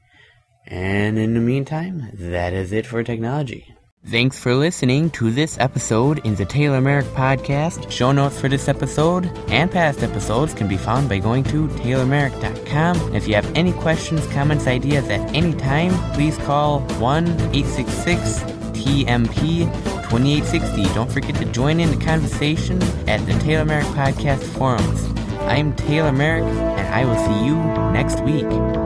and 0.66 1.18
in 1.18 1.35
the 1.35 1.40
meantime, 1.40 2.11
that 2.14 2.52
is 2.52 2.72
it 2.72 2.87
for 2.87 3.02
technology. 3.02 3.75
Thanks 4.08 4.38
for 4.38 4.54
listening 4.54 5.10
to 5.10 5.32
this 5.32 5.58
episode 5.58 6.24
in 6.24 6.36
the 6.36 6.44
Taylor 6.44 6.80
Merrick 6.80 7.06
Podcast. 7.06 7.90
Show 7.90 8.12
notes 8.12 8.40
for 8.40 8.48
this 8.48 8.68
episode 8.68 9.26
and 9.48 9.68
past 9.68 10.04
episodes 10.04 10.54
can 10.54 10.68
be 10.68 10.76
found 10.76 11.08
by 11.08 11.18
going 11.18 11.42
to 11.44 11.66
TaylorMerrick.com. 11.66 13.16
If 13.16 13.26
you 13.26 13.34
have 13.34 13.52
any 13.56 13.72
questions, 13.72 14.24
comments, 14.28 14.68
ideas 14.68 15.08
at 15.08 15.34
any 15.34 15.54
time, 15.54 15.92
please 16.14 16.38
call 16.38 16.82
1 17.00 17.26
866 17.26 18.44
TMP 18.78 19.64
2860. 20.08 20.84
Don't 20.94 21.10
forget 21.10 21.34
to 21.34 21.44
join 21.46 21.80
in 21.80 21.90
the 21.90 22.04
conversation 22.04 22.80
at 23.08 23.26
the 23.26 23.36
Taylor 23.40 23.64
Merrick 23.64 23.88
Podcast 23.88 24.44
forums. 24.56 25.04
I'm 25.40 25.74
Taylor 25.74 26.12
Merrick, 26.12 26.44
and 26.44 26.94
I 26.94 27.04
will 27.04 27.16
see 27.16 27.44
you 27.44 27.56
next 27.92 28.20
week. 28.20 28.86